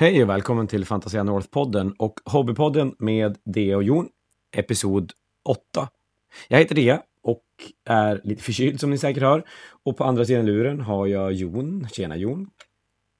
[0.00, 4.08] Hej och välkommen till Fantasia North-podden och Hobbypodden med Dea och Jon,
[4.56, 5.12] episod
[5.44, 5.88] 8.
[6.48, 7.44] Jag heter Dea och
[7.84, 9.44] är lite förkyld som ni säkert hör.
[9.82, 11.88] Och på andra sidan luren har jag Jon.
[11.92, 12.50] Tjena Jon.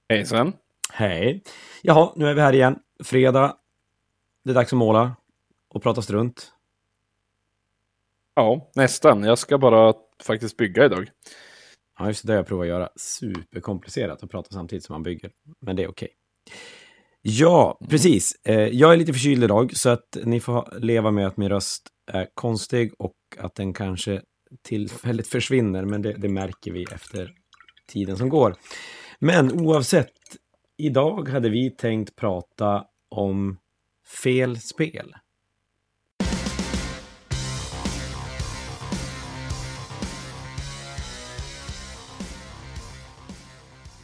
[0.09, 0.53] Hej Sven.
[0.93, 1.43] Hej.
[1.83, 2.79] Jaha, nu är vi här igen.
[3.05, 3.57] Fredag.
[4.45, 5.17] Det är dags att måla
[5.69, 6.53] och prata strunt.
[8.35, 9.23] Ja, nästan.
[9.23, 11.11] Jag ska bara faktiskt bygga idag.
[11.99, 12.35] Ja, just det.
[12.35, 15.31] Jag provar att göra superkomplicerat att prata samtidigt som man bygger.
[15.61, 16.17] Men det är okej.
[17.23, 18.33] Ja, precis.
[18.45, 21.83] Eh, jag är lite förkyld idag, så att ni får leva med att min röst
[22.13, 24.23] är konstig och att den kanske
[24.63, 27.33] tillfälligt försvinner, men det, det märker vi efter
[27.89, 28.55] tiden som går.
[29.19, 30.13] Men oavsett,
[30.79, 33.59] idag hade vi tänkt prata om
[34.23, 35.15] fel spel.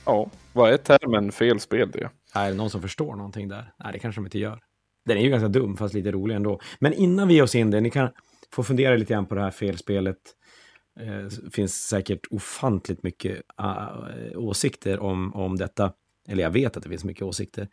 [0.05, 2.11] Ja, vad är termen fel spel det?
[2.37, 3.73] Är det någon som förstår någonting där?
[3.85, 4.61] Nej, det kanske de inte gör.
[5.05, 6.61] Den är ju ganska dum, fast lite rolig ändå.
[6.79, 8.09] Men innan vi ger oss in det, ni kan
[8.53, 10.17] få fundera lite grann på det här felspelet.
[11.01, 15.93] Eh, det finns säkert ofantligt mycket ah, eh, åsikter om, om detta.
[16.29, 17.69] Eller jag vet att det finns mycket åsikter.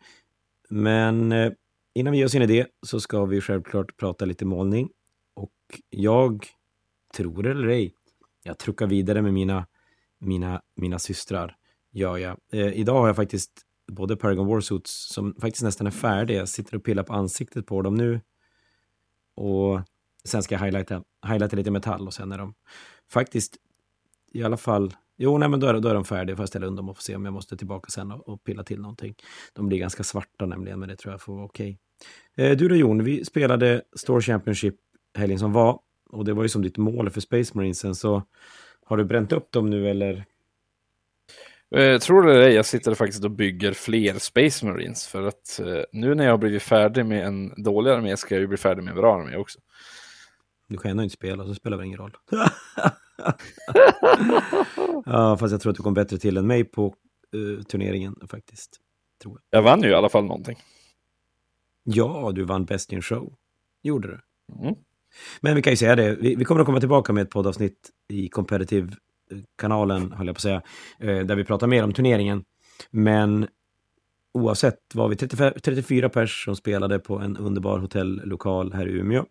[0.68, 1.52] Men eh,
[1.94, 4.88] innan vi ger oss in i det så ska vi självklart prata lite målning.
[5.34, 5.52] Och
[5.90, 6.46] jag,
[7.16, 7.94] tror eller ej,
[8.42, 9.66] jag truckar vidare med mina,
[10.18, 11.56] mina, mina systrar.
[11.92, 12.36] Gör jag.
[12.52, 13.52] Eh, idag har jag faktiskt
[13.92, 16.38] både Paragon Warsuits som faktiskt nästan är färdiga.
[16.38, 18.20] Jag sitter och pillar på ansiktet på dem nu.
[19.36, 19.80] Och
[20.24, 22.54] sen ska jag highlighta, highlighta lite metall och sen är de
[23.10, 23.56] faktiskt
[24.32, 26.36] i alla fall Jo, nej, men då är, då är de färdiga.
[26.36, 28.44] Får jag ställa undan dem och få se om jag måste tillbaka sen och, och
[28.44, 29.14] pilla till någonting.
[29.52, 31.78] De blir ganska svarta nämligen, men det tror jag får vara okej.
[32.36, 34.74] Eh, du då Jon, vi spelade Store Championship
[35.14, 35.78] helgen som var.
[36.10, 37.94] Och det var ju som ditt mål för Space Marinesen.
[37.94, 38.22] Så
[38.84, 40.24] har du bränt upp dem nu eller?
[41.76, 42.52] Eh, tror du det?
[42.52, 46.38] Jag sitter faktiskt och bygger fler Space Marines för att eh, nu när jag har
[46.38, 49.36] blivit färdig med en dålig armé ska jag ju bli färdig med en bra armé
[49.36, 49.58] också.
[50.68, 52.16] Du kan ändå inte spela, så det spelar väl ingen roll.
[55.04, 56.94] ja, fast jag tror att du kom bättre till än mig på
[57.36, 58.80] uh, turneringen faktiskt.
[59.22, 59.58] Tror jag.
[59.58, 60.58] jag vann ju i alla fall någonting.
[61.84, 63.34] Ja, du vann Best in Show.
[63.82, 64.20] Gjorde du.
[64.62, 64.74] Mm.
[65.40, 67.90] Men vi kan ju säga det, vi, vi kommer att komma tillbaka med ett poddavsnitt
[68.08, 68.28] i
[69.56, 70.62] kanalen, höll jag på att säga,
[70.98, 72.44] eh, där vi pratar mer om turneringen.
[72.90, 73.48] Men
[74.32, 79.24] oavsett var vi 35, 34 pers som spelade på en underbar hotellokal här i Umeå.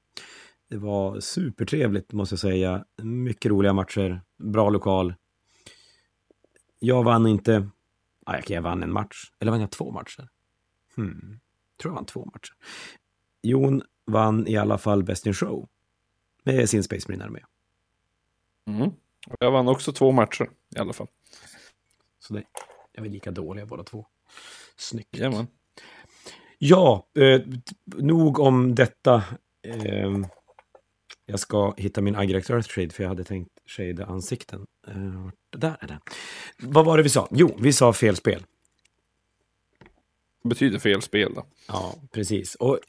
[0.70, 2.86] Det var supertrevligt måste jag säga.
[3.02, 5.14] Mycket roliga matcher, bra lokal.
[6.80, 7.70] Jag vann inte,
[8.26, 10.30] ah, ja, jag vann en match, eller vann jag två matcher?
[10.96, 11.40] Hmm.
[11.82, 12.54] tror jag vann två matcher.
[13.42, 15.70] Jon vann i alla fall Best in Show
[16.44, 17.44] med sin Space Marine med.
[18.68, 18.92] Mm.
[19.40, 21.08] Jag vann också två matcher i alla fall.
[22.20, 22.44] Så det
[22.94, 24.06] är vi lika dåliga båda två.
[24.78, 25.18] Snyggt.
[25.18, 25.48] Jajamän.
[26.58, 27.42] Ja, eh,
[27.86, 29.24] nog om detta.
[29.68, 30.12] Eh,
[31.26, 34.66] jag ska hitta min Agrex Earth Trade för jag hade tänkt shada ansikten.
[34.88, 36.00] Eh, där är den.
[36.58, 37.28] Vad var det vi sa?
[37.32, 38.46] Jo, vi sa fel spel.
[40.44, 41.46] Det betyder fel spel då.
[41.68, 42.56] Ja, precis.
[42.56, 42.80] Och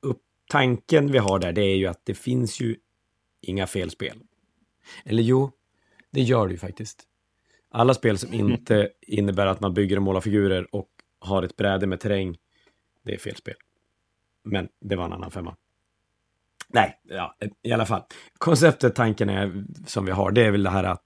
[0.00, 2.76] upp, tanken vi har där, det är ju att det finns ju
[3.40, 4.20] inga felspel.
[5.04, 5.50] Eller jo,
[6.10, 7.02] det gör det ju faktiskt.
[7.70, 10.88] Alla spel som inte innebär att man bygger och målar figurer och
[11.18, 12.36] har ett bräde med terräng,
[13.04, 13.54] det är felspel.
[14.42, 15.56] Men det var en annan femma.
[16.68, 18.02] Nej, ja, i alla fall.
[18.38, 21.04] Konceptet, tanken är, som vi har, det är väl det här att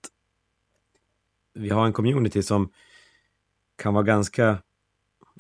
[1.55, 2.73] vi har en community som
[3.77, 4.59] kan vara ganska,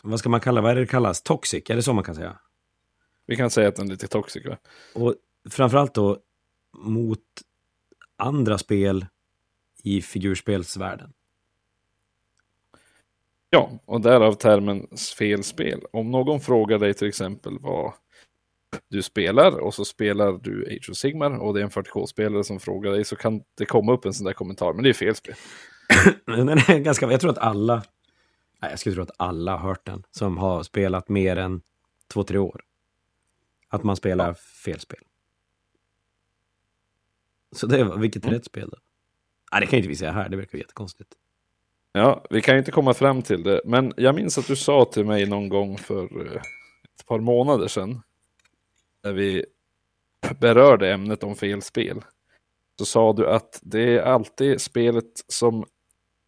[0.02, 1.22] vad ska man kalla, vad är det det kallas?
[1.22, 2.38] Toxic, är det så man kan säga?
[3.26, 4.56] Vi kan säga att den är lite toxic va?
[4.94, 5.14] Och
[5.50, 6.18] framförallt då
[6.72, 7.20] mot
[8.20, 9.06] andra spel
[9.82, 11.12] i figurspelsvärlden.
[13.50, 14.86] Ja, och därav termen
[15.18, 15.80] felspel.
[15.92, 17.92] Om någon frågar dig till exempel vad
[18.88, 22.60] du spelar och så spelar du Age of Sigmar och det är en 40k-spelare som
[22.60, 25.14] frågar dig så kan det komma upp en sån där kommentar, men det är fel
[25.14, 25.34] spel.
[26.26, 27.82] Den är ganska, jag tror att alla,
[28.62, 31.62] nej, jag skulle tro att alla har hört den, som har spelat mer än
[32.12, 32.60] två, tre år.
[33.68, 34.34] Att man spelar ja.
[34.64, 35.00] fel spel.
[37.52, 38.38] Så det var, vilket är Mm.
[38.38, 38.76] rätt spel då?
[39.52, 41.10] Nej, det kan ju inte vi säga här, det verkar jättekonstigt.
[41.92, 44.84] Ja, vi kan ju inte komma fram till det, men jag minns att du sa
[44.84, 46.42] till mig någon gång för eh,
[47.00, 48.02] ett par månader sedan,
[49.04, 49.44] när vi
[50.40, 52.00] berörde ämnet om fel spel,
[52.78, 55.64] så sa du att det är alltid spelet som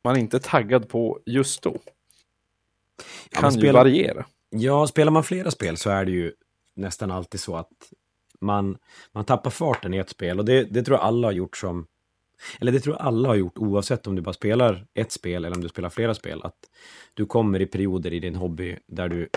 [0.04, 1.76] man inte är taggad på just då.
[1.76, 4.26] Ja, Kan men ju spela- variera.
[4.50, 6.32] Ja, spelar man flera spel så är det ju
[6.75, 7.92] nästan alltid så att
[8.42, 8.78] man,
[9.12, 11.86] man tappar farten i ett spel och det, det tror jag alla har gjort som
[12.60, 15.56] eller det tror jag alla har gjort oavsett om du bara spelar ett spel eller
[15.56, 16.70] om du spelar flera spel, att
[17.14, 19.28] du kommer i perioder i din hobby där du,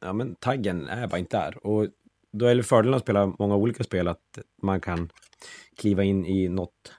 [0.00, 1.66] ja men taggen är bara inte där.
[1.66, 1.86] Och
[2.32, 5.10] då är det fördelen att spela många olika spel att man kan
[5.76, 6.92] kliva in i något,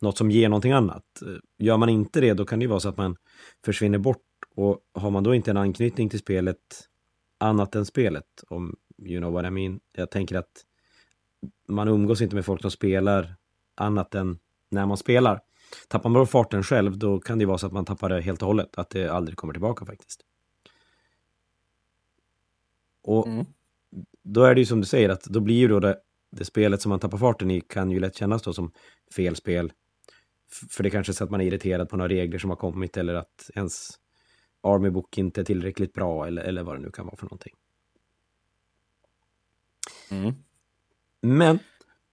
[0.00, 1.22] något som ger någonting annat.
[1.58, 3.16] Gör man inte det, då kan det ju vara så att man
[3.64, 4.20] försvinner bort
[4.56, 6.88] och har man då inte en anknytning till spelet
[7.38, 9.80] annat än spelet, om you know what I mean.
[9.92, 10.64] Jag tänker att
[11.66, 13.36] man umgås inte med folk som spelar
[13.74, 14.38] annat än
[14.68, 15.40] när man spelar.
[15.88, 18.46] Tappar man farten själv, då kan det vara så att man tappar det helt och
[18.46, 20.20] hållet, att det aldrig kommer tillbaka faktiskt.
[23.02, 23.46] Och mm.
[24.22, 25.98] då är det ju som du säger, att då blir ju då det,
[26.30, 28.72] det spelet som man tappar farten i kan ju lätt kännas då som
[29.16, 29.72] fel spel.
[30.70, 32.96] För det kanske är så att man är irriterad på några regler som har kommit
[32.96, 33.90] eller att ens
[34.60, 37.54] Army Book inte är tillräckligt bra eller, eller vad det nu kan vara för någonting.
[40.10, 40.34] Mm.
[41.24, 41.58] Men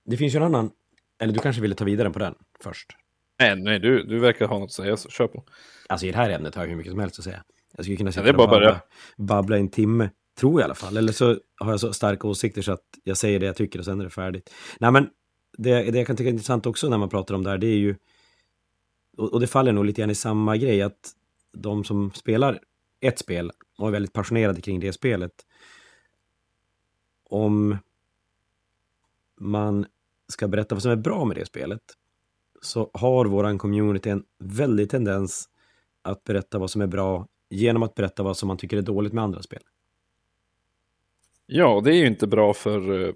[0.06, 0.72] det finns ju en annan,
[1.20, 2.88] eller du kanske ville ta vidare på den först?
[3.40, 5.44] Nej, nej du, du verkar ha något att säga, så kör på.
[5.90, 7.44] Alltså i det här ämnet har jag hur mycket som helst att säga.
[7.76, 8.82] Jag skulle kunna sitta ja, och babbla,
[9.18, 10.10] babbla en timme,
[10.40, 10.98] tror jag i alla fall.
[10.98, 13.86] Eller så har jag så starka åsikter så att jag säger det jag tycker och
[13.86, 14.54] sen är det färdigt.
[14.80, 15.10] Nej, men
[15.58, 17.68] det, det jag kan tycka är intressant också när man pratar om det här, det
[17.68, 17.96] är ju,
[19.18, 21.12] och, och det faller nog lite grann i samma grej, att
[21.54, 22.60] de som spelar
[23.02, 25.34] ett spel och är väldigt passionerade kring det spelet,
[27.30, 27.78] om
[29.42, 29.86] man
[30.28, 31.82] ska berätta vad som är bra med det spelet
[32.62, 35.50] så har våran community en väldig tendens
[36.02, 39.14] att berätta vad som är bra genom att berätta vad som man tycker är dåligt
[39.14, 39.62] med andra spel.
[41.46, 43.14] Ja, det är ju inte bra för uh,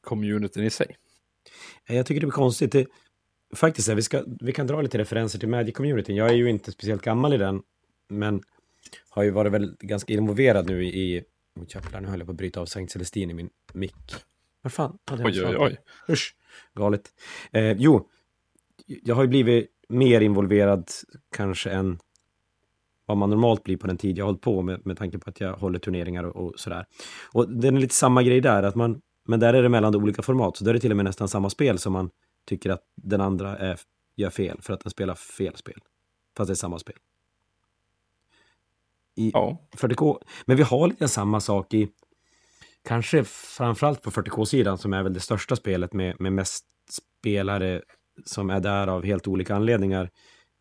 [0.00, 0.96] communityn i sig.
[1.86, 2.72] Jag tycker det blir konstigt.
[2.72, 2.86] Det,
[3.54, 6.16] faktiskt, vi, ska, vi kan dra lite referenser till Magic-communityn.
[6.16, 7.62] Jag är ju inte speciellt gammal i den,
[8.08, 8.42] men
[9.08, 11.24] har ju varit väl ganska involverad nu i...
[11.54, 14.14] Oh, jävlar, nu höll jag på att bryta av Sankt Celestin i min mick.
[14.66, 14.98] Vad fan?
[15.10, 15.78] Oj, oj, oj.
[16.08, 16.34] Usch,
[16.74, 17.10] galet.
[17.52, 18.08] Eh, jo,
[18.86, 20.90] jag har ju blivit mer involverad
[21.36, 21.98] kanske än
[23.06, 25.30] vad man normalt blir på den tid jag har hållit på med, med tanke på
[25.30, 26.86] att jag håller turneringar och, och sådär.
[27.32, 30.22] Och det är lite samma grej där, att man, men där är det mellan olika
[30.22, 32.10] format, så där är det till och med nästan samma spel som man
[32.46, 33.80] tycker att den andra är,
[34.16, 35.80] gör fel för att den spelar fel spel.
[36.36, 36.96] Fast det är samma spel.
[39.14, 39.68] I ja.
[39.76, 40.18] 40K.
[40.44, 41.88] Men vi har lite samma sak i
[42.86, 47.82] kanske framförallt på 40K-sidan som är väl det största spelet med, med mest spelare
[48.24, 50.10] som är där av helt olika anledningar.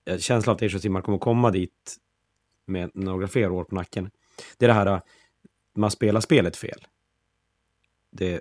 [0.05, 1.97] Eh, känslan av att Age of Sigmar kommer komma dit
[2.65, 4.11] med några fler år på nacken.
[4.57, 4.99] Det är det här, eh,
[5.75, 6.87] man spelar spelet fel.
[8.11, 8.33] Det,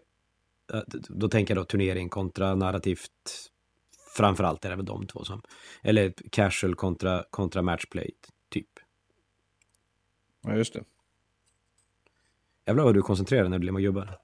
[0.72, 3.50] eh, då tänker jag då turnering kontra narrativt.
[4.16, 5.42] Framförallt är det väl de två som,
[5.82, 8.10] eller casual kontra, kontra matchplay,
[8.48, 8.69] typ.
[10.42, 10.84] Ja, just det.
[12.66, 14.19] Jävlar vad du koncentrerar när du limmar gubbar.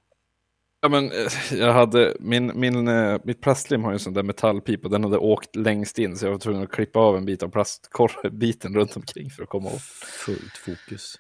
[0.81, 4.23] Ja, men eh, jag hade, min, min, eh, mitt plastlim har ju en sån där
[4.23, 7.25] metallpip och den hade åkt längst in så jag var tvungen att klippa av en
[7.25, 9.83] bit av plastbiten runt omkring för att komma åt.
[10.27, 11.15] Fullt fokus.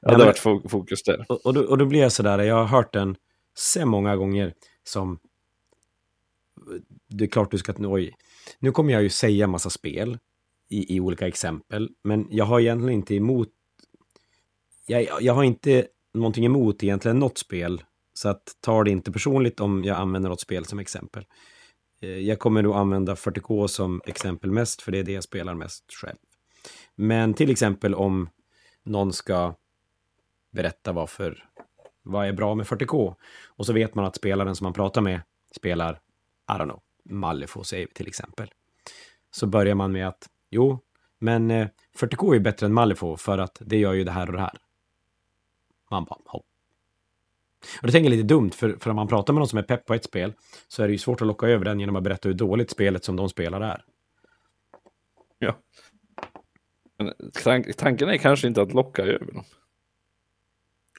[0.00, 1.26] Ja, det har varit fokus där.
[1.28, 3.16] Och, och, då, och då blir jag sådär, jag har hört den
[3.54, 4.54] så många gånger
[4.84, 5.18] som
[7.08, 8.14] det är klart du ska, oj,
[8.58, 10.18] nu kommer jag ju säga massa spel
[10.68, 13.48] i, i olika exempel, men jag har egentligen inte emot,
[14.86, 17.82] jag, jag har inte någonting emot egentligen något spel.
[18.14, 21.26] Så att ta det inte personligt om jag använder något spel som exempel.
[22.00, 25.54] Eh, jag kommer nog använda 40K som exempel mest, för det är det jag spelar
[25.54, 26.16] mest själv.
[26.94, 28.28] Men till exempel om
[28.82, 29.54] någon ska
[30.52, 31.44] berätta varför,
[32.02, 33.14] vad är bra med 40K?
[33.46, 35.20] Och så vet man att spelaren som man pratar med
[35.56, 36.00] spelar,
[36.50, 38.50] I don't know, Malifo säger vi till exempel.
[39.30, 40.78] Så börjar man med att, jo,
[41.18, 41.68] men eh,
[41.98, 44.58] 40K är bättre än Malifo för att det gör ju det här och det här.
[45.94, 46.46] Man bara, hopp.
[47.80, 49.62] Och det tänker jag lite dumt, för, för om man pratar med någon som är
[49.62, 50.32] pepp på ett spel
[50.68, 53.04] så är det ju svårt att locka över den genom att berätta hur dåligt spelet
[53.04, 53.84] som de spelar är.
[55.38, 55.58] Ja.
[56.98, 57.12] Men
[57.44, 59.44] tank, tanken är kanske inte att locka över dem.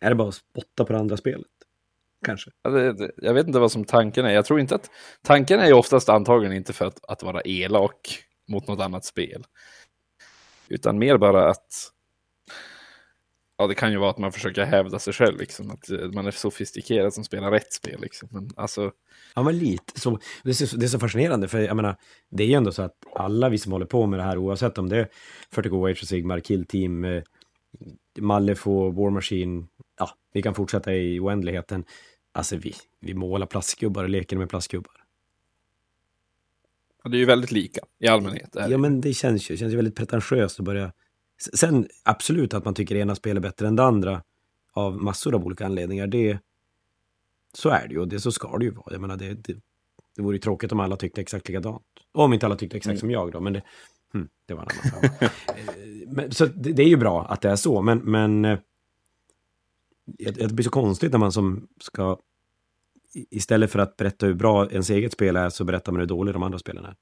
[0.02, 1.48] Är det bara att spotta på det andra spelet?
[2.26, 2.52] Kanske.
[2.62, 4.34] Ja, det, det, jag vet inte vad som tanken är.
[4.34, 4.90] Jag tror inte att...
[5.22, 9.44] Tanken är ju oftast antagligen inte för att, att vara elak mot något annat spel.
[10.68, 11.92] Utan mer bara att
[13.58, 15.72] Ja, det kan ju vara att man försöker hävda sig själv, liksom.
[15.72, 18.30] Att eh, man är sofistikerad som spelar rätt spel, liksom.
[18.32, 18.92] Men alltså...
[19.36, 20.20] Ja, men lite så.
[20.44, 20.78] Det är, så.
[20.78, 21.96] det är så fascinerande, för jag menar,
[22.30, 24.78] det är ju ändå så att alla vi som håller på med det här, oavsett
[24.78, 25.10] om det är
[25.56, 27.24] 40K, Age of Sigmar, Kill Team, eh,
[28.20, 29.68] Malifo, War Machine,
[30.00, 31.86] ja, vi kan fortsätta i oändligheten.
[32.32, 34.94] Alltså, vi, vi målar plastgubbar och leker med plastgubbar.
[37.04, 38.50] Ja, det är ju väldigt lika i allmänhet.
[38.54, 40.92] Ja, men det känns ju, känns ju väldigt pretentiöst att börja
[41.38, 44.24] Sen absolut att man tycker ena spel är bättre än det andra
[44.74, 46.08] av massor av olika anledningar.
[46.08, 46.40] Det,
[47.54, 48.92] så är det ju och det, så ska det ju vara.
[48.92, 49.54] Jag menar, det, det,
[50.16, 51.84] Det vore ju tråkigt om alla tyckte exakt likadant.
[52.12, 53.00] Om inte alla tyckte exakt Mm.
[53.00, 53.62] som jag då, men det,
[54.14, 55.10] hm, det var en annan.
[55.22, 55.30] Eh,
[56.08, 58.60] men, Så det, det är ju bra att det är så, men, men eh,
[60.06, 62.20] det det blir så konstigt när man som ska
[63.14, 66.34] istället för att berätta hur bra ens eget spel är så berättar man hur dåligt
[66.34, 66.96] de andra spelen är.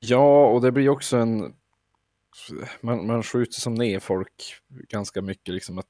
[0.00, 1.54] Ja, och det blir också en...
[2.80, 4.32] Man, man skjuter som ner folk
[4.68, 5.54] ganska mycket.
[5.54, 5.86] Liksom att,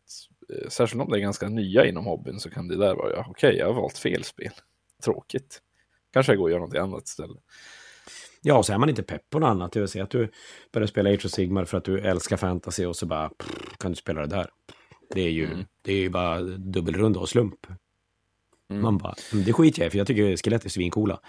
[0.55, 3.27] eh, särskilt om det är ganska nya inom hobbyn så kan det där vara, ja,
[3.29, 4.53] okej, jag har valt fel spel.
[5.05, 5.61] Tråkigt.
[6.13, 7.39] Kanske jag går och gör något annat istället.
[8.43, 9.73] Ja, och så är man inte pepp på något annat.
[9.73, 10.31] Det vill säga att du
[10.73, 13.91] börjar spela Age of Sigmar för att du älskar fantasy och så bara pff, kan
[13.93, 14.51] du spela det där.
[15.15, 15.65] Det är ju, Mm.
[15.83, 17.67] det är ju bara dubbelrunda och slump.
[18.71, 18.83] Mm.
[18.83, 21.21] Man bara, "Mm, det skiter jag i för jag tycker skelett är svincoola.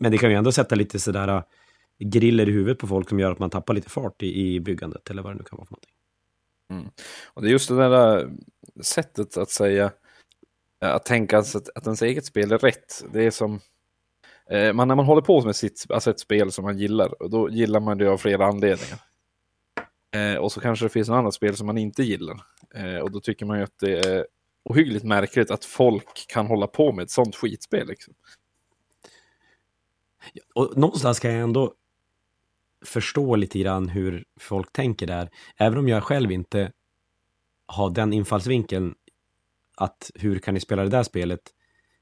[0.00, 1.42] Men det kan ju ändå sätta lite sådär
[1.98, 5.10] griller i huvudet på folk som gör att man tappar lite fart i, i byggandet
[5.10, 5.92] eller vad det nu kan vara för någonting.
[7.26, 8.30] Och det är just det där
[8.80, 9.92] sättet att säga,
[10.82, 13.04] äh, att tänka att, att ens eget spel är rätt.
[13.12, 13.60] Det är som,
[14.50, 17.30] eh, man, när man håller på med sitt, alltså ett spel som man gillar, och
[17.30, 18.98] då gillar man det av flera anledningar.
[20.14, 22.40] Eh, och så kanske det finns något annat spel som man inte gillar.
[22.74, 24.26] Eh, och då tycker man ju att det är
[24.64, 27.86] ohyggligt märkligt att folk kan hålla på med ett sånt skitspel.
[27.86, 28.14] Liksom.
[30.54, 31.74] Och någonstans kan jag ändå
[32.86, 35.30] förstå lite grann hur folk tänker där.
[35.56, 36.72] Även om jag själv inte
[37.66, 38.94] har den infallsvinkeln
[39.76, 41.40] att hur kan ni spela det där spelet?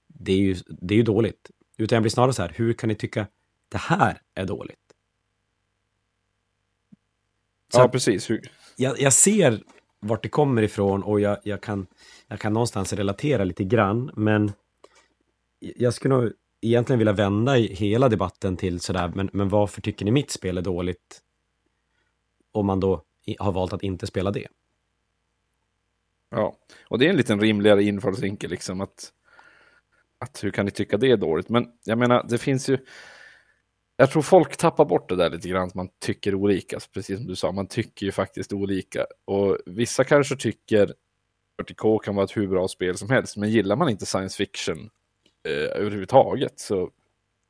[0.08, 1.50] Det är ju, det är ju dåligt.
[1.78, 3.26] Utan jag blir snarare så här, hur kan ni tycka
[3.68, 4.78] det här är dåligt?
[7.72, 8.28] Så Ja, precis.
[8.76, 9.62] Jag, jag ser
[10.00, 11.86] vart det kommer ifrån och jag, jag, kan,
[12.28, 14.52] jag kan någonstans relatera lite grann, men
[15.58, 16.32] jag skulle nog
[16.66, 20.58] egentligen vilja vända i hela debatten till sådär, men, men varför tycker ni mitt spel
[20.58, 21.20] är dåligt?
[22.52, 23.02] Om man då
[23.38, 24.46] har valt att inte spela det.
[26.30, 26.56] Ja,
[26.88, 29.12] och det är en liten rimligare infallsvinkel liksom att,
[30.18, 31.48] att hur kan ni tycka det är dåligt?
[31.48, 32.78] Men jag menar, det finns ju,
[33.96, 37.16] jag tror folk tappar bort det där lite grann, att man tycker olika, alltså, precis
[37.16, 39.06] som du sa, man tycker ju faktiskt olika.
[39.24, 40.94] Och vissa kanske tycker
[41.62, 44.90] 40K kan vara ett hur bra spel som helst, men gillar man inte science fiction
[45.44, 46.82] eh, överhuvudtaget så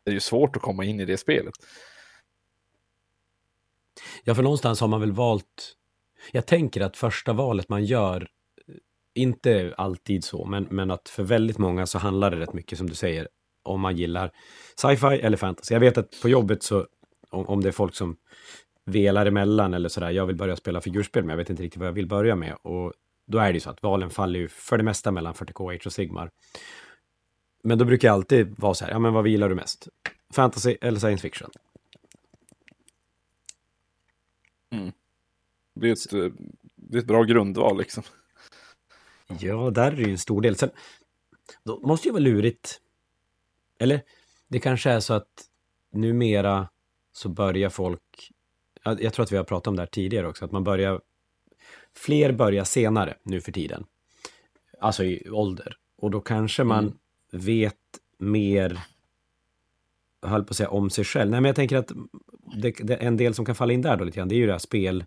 [0.04, 1.54] är det ju svårt att komma in i det spelet.
[4.24, 5.76] Ja, för någonstans har man väl valt...
[6.32, 8.28] Jag tänker att första valet man gör,
[8.68, 8.74] eh,
[9.14, 12.90] inte alltid så, men, men att för väldigt många så handlar det rätt mycket, som
[12.90, 13.28] du säger,
[13.62, 14.30] om man gillar
[14.76, 15.74] sci-fi eller fantasy.
[15.74, 16.86] Jag vet att på jobbet så,
[17.30, 18.16] om, om det är folk som
[18.84, 21.88] velar emellan eller sådär, jag vill börja spela figurspel, men jag vet inte riktigt vad
[21.88, 22.56] jag vill börja med.
[22.62, 22.92] Och
[23.26, 25.86] då är det ju så att valen faller ju för det mesta mellan 40K, Age
[25.86, 26.30] och Sigmar.
[27.66, 29.88] Men då brukar jag alltid vara så här, ja men vad gillar du mest?
[30.32, 31.50] Fantasy eller science fiction?
[35.74, 36.10] Det är ett,
[36.76, 38.02] det är ett bra grundval liksom.
[39.40, 40.56] Ja, där är det ju en stor del.
[40.56, 40.70] Sen,
[41.64, 42.80] då måste ju vara lurigt.
[43.78, 44.02] Eller,
[44.48, 45.48] det kanske är så att
[45.92, 46.68] numera
[47.12, 48.30] så börjar folk,
[48.84, 51.00] jag tror att vi har pratat om det här tidigare också, att man börjar,
[51.94, 53.86] fler börjar senare nu för tiden.
[54.80, 55.76] Alltså i ålder.
[55.96, 56.98] Och då kanske man Mm.
[57.34, 57.74] Vet
[58.18, 58.78] mer,
[60.22, 61.30] höll på att säga om sig själv.
[61.30, 61.92] Nej, men jag tänker att
[62.56, 64.46] det, det, en del som kan falla in där då lite grann, det är ju
[64.46, 65.04] det här spel,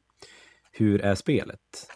[0.71, 1.87] hur är spelet?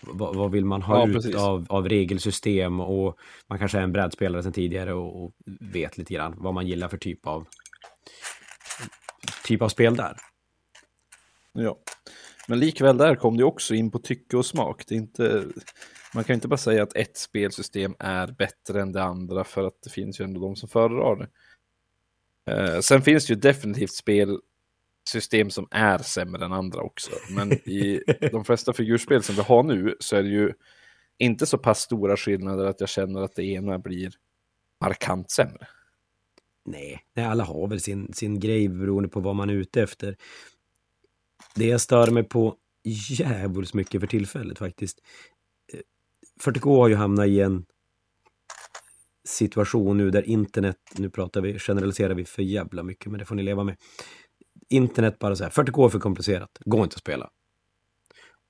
[0.00, 1.36] Vad, vad vill man ha Ja, ut precis.
[1.36, 6.14] av, av regelsystem och man kanske är en brädspelare sedan tidigare och, och vet lite
[6.14, 7.46] grann vad man gillar för typ av
[9.44, 10.16] typ av spel där.
[11.52, 11.78] Ja.
[12.48, 14.84] Men likväl där kom det också in på tycke och smak.
[14.88, 15.44] Det är inte,
[16.14, 19.82] man kan inte bara säga att ett spelsystem är bättre än det andra för att
[19.82, 21.28] det finns ju ändå de som föredrar det.
[22.52, 27.10] Eh, sen finns det ju definitivt spelsystem som är sämre än andra också.
[27.30, 30.52] Men i de flesta figurspel som vi har nu så är det ju
[31.18, 34.12] inte så pass stora skillnader att jag känner att det ena blir
[34.80, 35.68] markant sämre.
[36.64, 40.16] Nej, nej, alla har väl sin, sin grej beroende på vad man är ute efter.
[41.54, 42.56] Det jag stör mig på
[43.08, 45.00] jävligt mycket för tillfället faktiskt.
[46.40, 47.66] 40K har ju hamnat i en
[49.24, 53.34] situation nu där internet, nu pratar vi, generaliserar vi för jävla mycket, men det får
[53.34, 53.76] ni leva med.
[54.68, 57.30] Internet bara så här, 40K är för komplicerat, går inte att spela.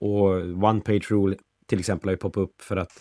[0.01, 0.31] Och
[0.65, 2.93] One Page Rule till exempel har ju poppat upp för att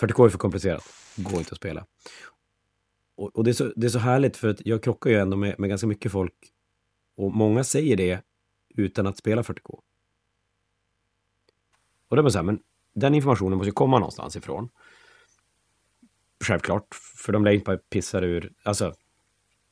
[0.00, 0.84] 40K är för komplicerat,
[1.16, 1.86] går inte att spela.
[3.16, 5.36] Och, och det, är så, det är så härligt för att jag krockar ju ändå
[5.36, 6.34] med, med ganska mycket folk
[7.16, 8.22] och många säger det
[8.74, 9.80] utan att spela 40K.
[12.08, 12.60] Och då är man så här, men
[12.94, 14.68] den informationen måste ju komma någonstans ifrån.
[16.44, 18.94] Självklart, för de lär inte bara pissa det ur, alltså,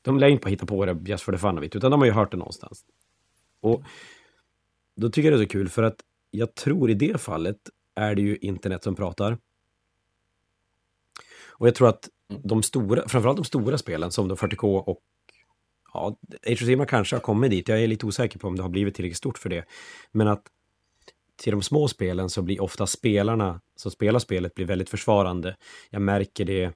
[0.03, 2.07] de lär inte bara hitta på det just för det fan it, utan de har
[2.07, 2.85] ju hört det någonstans.
[3.61, 3.83] Och
[4.97, 6.01] då tycker jag det är så kul för att
[6.31, 7.57] jag tror i det fallet
[7.95, 9.39] är det ju internet som pratar.
[11.49, 15.01] Och jag tror att de stora, framförallt de stora spelen som då 40K och
[15.93, 17.69] ja, Age of Sigmar kanske har kommit dit.
[17.69, 19.65] Jag är lite osäker på om det har blivit tillräckligt stort för det.
[20.13, 20.43] Men att
[21.41, 25.57] till de små spelen så blir ofta spelarna som spelar spelet blir väldigt försvarande.
[25.91, 26.73] Jag märker det,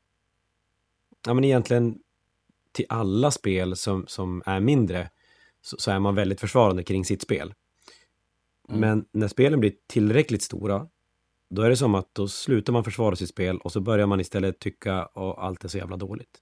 [1.27, 1.99] ja men egentligen
[2.73, 5.11] till alla spel som, som är mindre
[5.63, 7.55] så, så är man väldigt försvarande kring sitt spel.
[8.69, 8.81] Mm.
[8.81, 10.89] Men när spelen blir tillräckligt stora,
[11.51, 14.21] då är det som att då slutar man försvara sitt spel och så börjar man
[14.21, 16.39] istället tycka att allt är så jävla dåligt.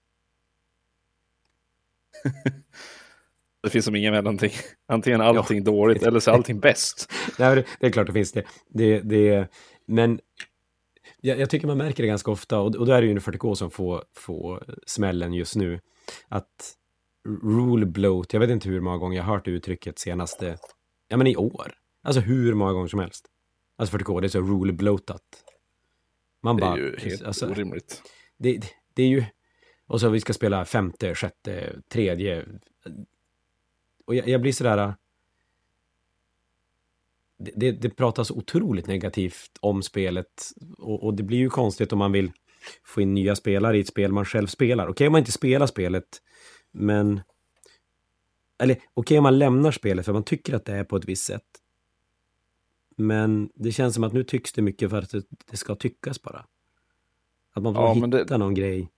[3.62, 4.52] Det finns som inga mellanting.
[4.88, 7.12] Antingen allting dåligt eller så är allting bäst.
[7.38, 8.44] Nej, det, det är klart det finns det.
[8.68, 9.48] det, det
[9.86, 10.20] men
[11.20, 13.54] jag, jag tycker man märker det ganska ofta, och, och då är det ju 40K
[13.54, 15.80] som får, får smällen just nu,
[16.28, 16.76] att
[17.42, 20.58] rule bloat, jag vet inte hur många gånger jag har hört det uttrycket senaste,
[21.08, 21.74] ja men i år.
[22.02, 23.26] Alltså hur många gånger som helst.
[23.76, 25.22] Alltså 40K, det är så rule bloatat.
[26.42, 28.02] Man Det är bara, ju helt alltså, orimligt.
[28.38, 29.24] det, det, det är ju...
[29.86, 32.46] Och så vi ska spela femte, sjätte, tredje.
[34.12, 34.94] Och jag, jag blir sådär...
[37.38, 40.52] Det, det, det pratas otroligt negativt om spelet.
[40.78, 42.32] Och, och det blir ju konstigt om man vill
[42.84, 44.88] få in nya spelare i ett spel man själv spelar.
[44.88, 46.22] Okej om man inte spelar spelet,
[46.70, 47.20] men...
[48.58, 51.24] Eller okej om man lämnar spelet för man tycker att det är på ett visst
[51.24, 51.46] sätt.
[52.96, 56.22] Men det känns som att nu tycks det mycket för att det, det ska tyckas
[56.22, 56.46] bara.
[57.52, 58.88] Att man får Ja, hitta det- någon grej.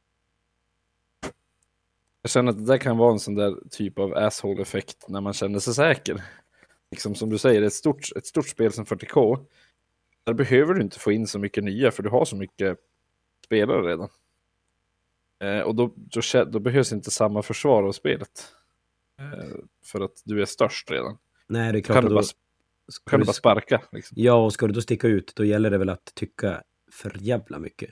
[2.24, 5.32] Jag känner att det där kan vara en sån där typ av asshole-effekt när man
[5.32, 6.24] känner sig säker.
[6.90, 9.46] Liksom som du säger, ett stort, ett stort spel som 40K,
[10.24, 12.78] där behöver du inte få in så mycket nya för du har så mycket
[13.44, 14.08] spelare redan.
[15.42, 18.52] Eh, och då, då, då behövs inte samma försvar av spelet.
[19.18, 19.54] Eh,
[19.84, 21.18] för att du är störst redan.
[21.46, 22.24] Nej, det är klart Kan du, bara,
[23.10, 23.82] kan du du- bara sparka.
[23.92, 24.14] Liksom.
[24.20, 26.62] Ja, och ska du då sticka ut, då gäller det väl att tycka
[26.92, 27.90] för jävla mycket.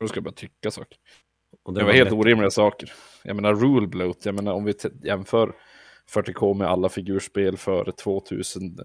[0.00, 0.98] Då ska bara tycka saker.
[1.62, 2.92] Och Det var var helt lätt- orimliga saker.
[3.24, 5.54] Jag menar rule bloat, jag menar om vi jämför
[6.14, 8.84] 40K med alla figurspel före 2000, eh,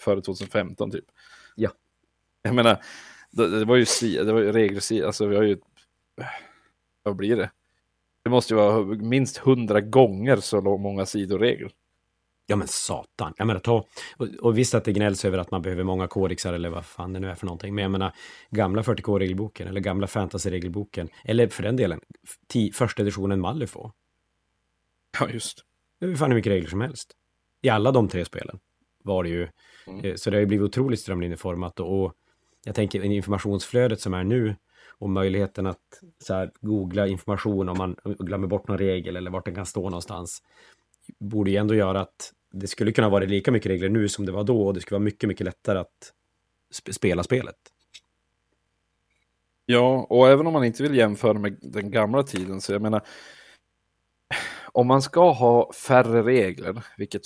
[0.00, 1.04] före 2015 typ.
[1.56, 1.70] Ja.
[2.42, 2.82] Jag menar,
[3.30, 5.58] det, det var ju, si- det var ju regler, alltså vi har ju,
[7.02, 7.50] vad blir det?
[8.24, 11.70] Det måste ju vara minst hundra gånger så många sidoregler.
[12.50, 13.34] Ja, men satan.
[13.36, 13.84] Jag menar, ta...
[14.16, 17.12] Och, och visst att det gnälls över att man behöver många kodexar eller vad fan
[17.12, 17.74] det nu är för någonting.
[17.74, 18.12] Men jag menar,
[18.50, 22.00] gamla 40K-regelboken eller gamla fantasy-regelboken, eller för den delen,
[22.74, 23.94] första editionen Malifaux.
[25.20, 25.64] Ja, just.
[26.00, 27.12] Det är fan hur mycket regler som helst.
[27.62, 28.58] I alla de tre spelen
[29.04, 29.48] var det ju.
[29.86, 30.04] Mm.
[30.04, 32.12] Eh, Så det har ju blivit otroligt strömlinjeformat och, och
[32.64, 34.56] jag tänker informationsflödet som är nu
[34.98, 39.44] och möjligheten att så här, googla information om man glömmer bort någon regel eller vart
[39.44, 40.42] den kan stå någonstans
[41.18, 44.32] borde ju ändå göra att det skulle kunna vara lika mycket regler nu som det
[44.32, 46.12] var då och det skulle vara mycket, mycket lättare att
[46.74, 47.56] sp- spela spelet.
[49.66, 53.02] Ja, och även om man inte vill jämföra med den gamla tiden, så jag menar,
[54.72, 57.22] om man ska ha färre regler, vilket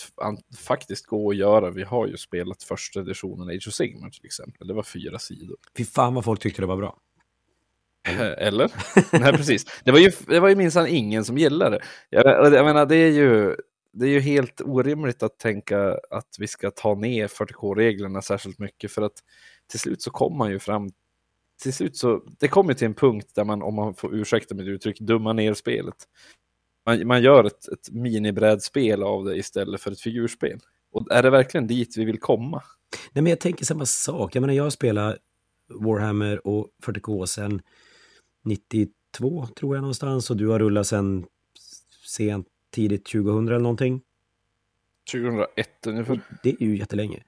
[0.59, 4.67] faktiskt går att göra, vi har ju spelat första editionen Age of Sigmar till exempel,
[4.67, 5.57] det var fyra sidor.
[5.77, 6.99] Fy fan vad folk tyckte det var bra.
[8.39, 8.73] Eller?
[9.21, 9.65] Nej, precis.
[9.85, 11.85] Det var ju, det var ju minsann ingen som gillade det.
[12.11, 13.57] Jag, jag menar, det är ju
[13.93, 18.93] det är ju helt orimligt att tänka att vi ska ta ner 40K-reglerna särskilt mycket
[18.93, 19.23] för att
[19.71, 20.91] till slut så kommer man ju fram
[21.63, 24.67] till slut så, det kommer till en punkt där man, om man får ursäkta mitt
[24.67, 25.95] uttryck, dummar ner spelet.
[26.87, 30.61] Man, man gör ett, ett minibrädspel av det istället för ett figurspel.
[30.93, 32.63] Och är det verkligen dit vi vill komma?
[33.13, 34.37] Nej, men jag tänker samma sak.
[34.37, 35.19] Jag menar, jag spelar
[35.69, 37.63] Warhammer och 40K sedan
[38.45, 40.31] 92, tror jag någonstans.
[40.31, 41.27] Och du har rullat sedan
[42.07, 44.01] sent, tidigt 2000 eller någonting.
[45.13, 46.21] 2001 ungefär.
[46.43, 47.23] Det är ju jättelänge.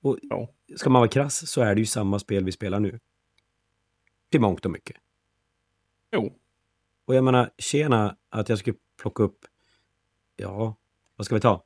[0.00, 0.48] Och Ja.
[0.76, 3.00] ska man vara krass så är det ju samma spel vi spelar nu.
[4.30, 4.96] Till mångt och mycket.
[6.12, 6.38] Jo,
[7.04, 9.38] Och jag menar, tjena att jag skulle plocka upp,
[10.36, 10.76] ja,
[11.16, 11.62] vad ska vi ta?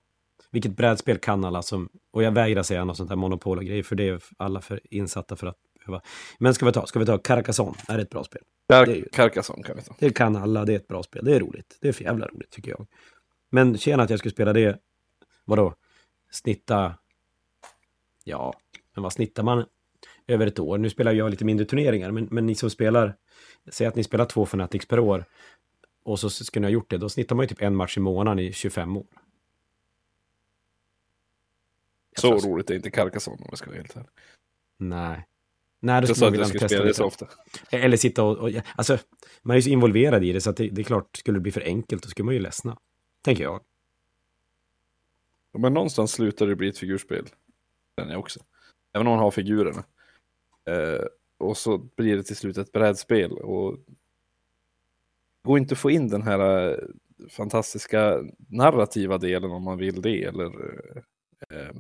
[0.50, 3.82] Vilket brädspel kan alla som, och jag vägrar säga något sånt här monopol och grejer,
[3.82, 6.02] för det är alla för insatta för att behöva.
[6.38, 8.42] Men ska vi ta, ska vi ta Carcassonne, är det ett bra spel?
[8.70, 9.94] Det ju- Carcassonne kan vi ta.
[9.98, 11.78] Det kan alla, det är ett bra spel, det är roligt.
[11.80, 12.86] Det är för jävla roligt tycker jag.
[13.50, 14.78] Men tjena att jag skulle spela det,
[15.44, 15.74] vadå?
[16.30, 16.94] Snitta,
[18.24, 18.54] ja,
[18.94, 19.64] men vad snittar man
[20.26, 20.78] över ett år?
[20.78, 23.16] Nu spelar jag lite mindre turneringar, men, men ni som spelar,
[23.70, 25.24] säg att ni spelar två Fanatics per år,
[26.04, 28.00] och så skulle ni ha gjort det, då snittar man ju typ en match i
[28.00, 29.06] månaden i 25 år.
[32.16, 34.08] Så roligt är inte Carcassonne om jag ska vara helt ärlig.
[34.76, 35.26] Nej.
[35.80, 37.26] Nej, då Jag skulle sa man jag vilja testa det så ofta.
[37.70, 38.98] Eller sitta och, och, alltså,
[39.42, 41.52] man är ju så involverad i det så det, det är klart, skulle det bli
[41.52, 42.78] för enkelt, då skulle man ju ledsna.
[43.22, 43.60] Tänker jag.
[45.58, 47.26] Men någonstans slutar det bli ett figurspel.
[47.96, 48.40] Den är också.
[48.92, 49.84] Även om man har figurerna.
[50.64, 51.04] Eh,
[51.38, 53.32] och så blir det till slut ett brädspel.
[53.32, 53.78] Och
[55.42, 56.78] går inte att få in den här eh,
[57.30, 60.24] fantastiska narrativa delen om man vill det.
[60.24, 60.46] Eller,
[61.50, 61.74] eh,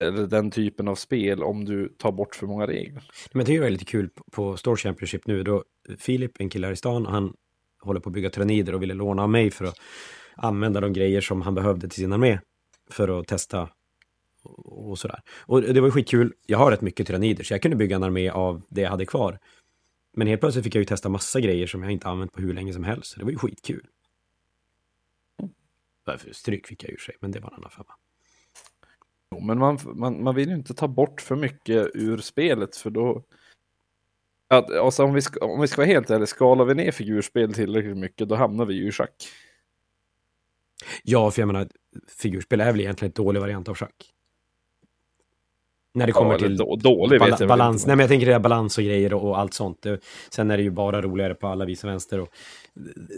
[0.00, 3.10] eller den typen av spel om du tar bort för många regler.
[3.32, 5.64] Men det är ju lite kul på Store Championship nu då
[5.98, 7.34] Filip, en kille här i stan, han
[7.80, 9.76] håller på att bygga tyrannider och ville låna av mig för att
[10.36, 12.38] använda de grejer som han behövde till sin armé
[12.90, 13.68] för att testa
[14.64, 15.20] och sådär.
[15.40, 16.34] Och det var ju skitkul.
[16.46, 19.06] Jag har rätt mycket tyrannider så jag kunde bygga en armé av det jag hade
[19.06, 19.38] kvar.
[20.16, 22.54] Men helt plötsligt fick jag ju testa massa grejer som jag inte använt på hur
[22.54, 23.10] länge som helst.
[23.10, 23.86] Så det var ju skitkul.
[26.32, 27.94] Stryk fick jag ur sig, men det var en annan femma.
[29.30, 32.90] Jo, men man, man, man vill ju inte ta bort för mycket ur spelet för
[32.90, 33.22] då...
[34.48, 37.54] Att, alltså om, vi ska, om vi ska vara helt ärliga, skalar vi ner figurspel
[37.54, 39.28] tillräckligt mycket då hamnar vi ju i schack.
[41.02, 41.68] Ja, för jag menar,
[42.08, 44.12] figurspel är väl egentligen en dålig variant av schack.
[45.94, 47.86] När det kommer ja, till då, dålig bal balans.
[47.86, 49.86] Nej, men jag tänker det balans och grejer och, och allt sånt.
[50.30, 52.28] Sen är det ju bara roligare på alla vis och vänster och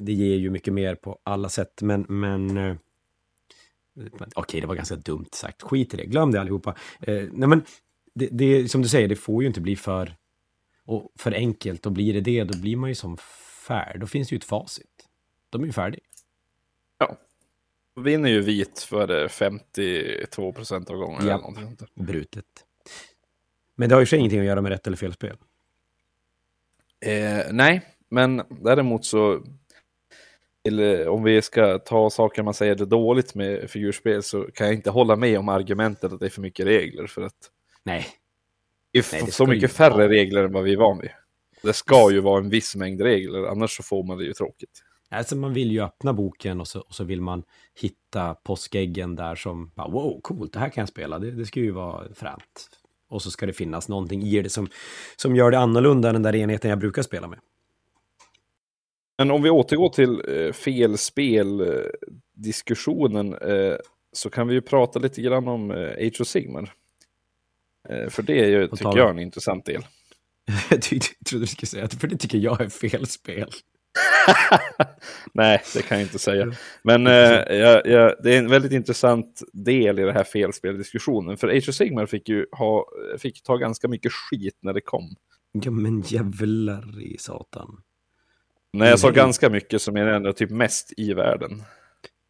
[0.00, 1.82] det ger ju mycket mer på alla sätt.
[1.82, 2.76] Men, men eh,
[4.34, 5.62] okej, det var ganska dumt sagt.
[5.62, 6.76] Skit i det, glöm det allihopa.
[7.00, 7.62] Eh, nej, men
[8.14, 10.16] det, det, som du säger, det får ju inte bli för,
[10.84, 11.86] och för enkelt.
[11.86, 13.16] Och blir det det, då blir man ju som
[13.66, 14.00] färd.
[14.00, 15.08] Då finns det ju ett facit.
[15.50, 16.02] De är ju färdiga.
[16.98, 17.16] Ja.
[17.96, 21.26] Vinner ju vit för 52 procent av gången.
[21.26, 21.54] Ja,
[21.94, 22.46] brutet.
[23.74, 25.36] Men det har ju sig ingenting att göra med rätt eller fel spel.
[27.00, 29.44] Eh, nej, men däremot så
[30.68, 34.76] eller om vi ska ta saker man säger det dåligt med figurspel så kan jag
[34.76, 37.50] inte hålla med om argumentet att det är för mycket regler för att
[37.82, 38.06] Nej.
[38.92, 40.08] Det är Nej, det så mycket färre vara.
[40.08, 41.10] regler än vad vi är van vid.
[41.62, 44.82] Det ska ju vara en viss mängd regler, annars så får man det ju tråkigt.
[45.10, 47.42] Alltså man vill ju öppna boken och så, och så vill man
[47.80, 51.60] hitta påskäggen där som, bara, wow, coolt, det här kan jag spela, det, det ska
[51.60, 52.68] ju vara fränt.
[53.08, 54.68] Och så ska det finnas någonting i det som,
[55.16, 57.38] som gör det annorlunda än den där enheten jag brukar spela med.
[59.20, 63.76] Men om vi återgår till eh, felspel-diskussionen eh,
[64.12, 66.72] så kan vi ju prata lite grann om eh, Age of Sigmar.
[67.88, 69.82] Eh, för det är ju, tycker jag, en intressant del.
[70.70, 70.80] jag
[71.26, 73.50] trodde du skulle säga att för det tycker jag är felspel.
[75.32, 76.54] Nej, det kan jag inte säga.
[76.82, 77.12] Men eh,
[77.56, 81.36] ja, ja, det är en väldigt intressant del i den här felspel-diskussionen.
[81.36, 82.86] För Age of Sigmar fick ju ha,
[83.18, 85.16] fick ta ganska mycket skit när det kom.
[85.52, 87.82] Ja, men jävlar i satan.
[88.72, 91.62] Nej, jag sa ganska mycket som är ändå typ mest i världen.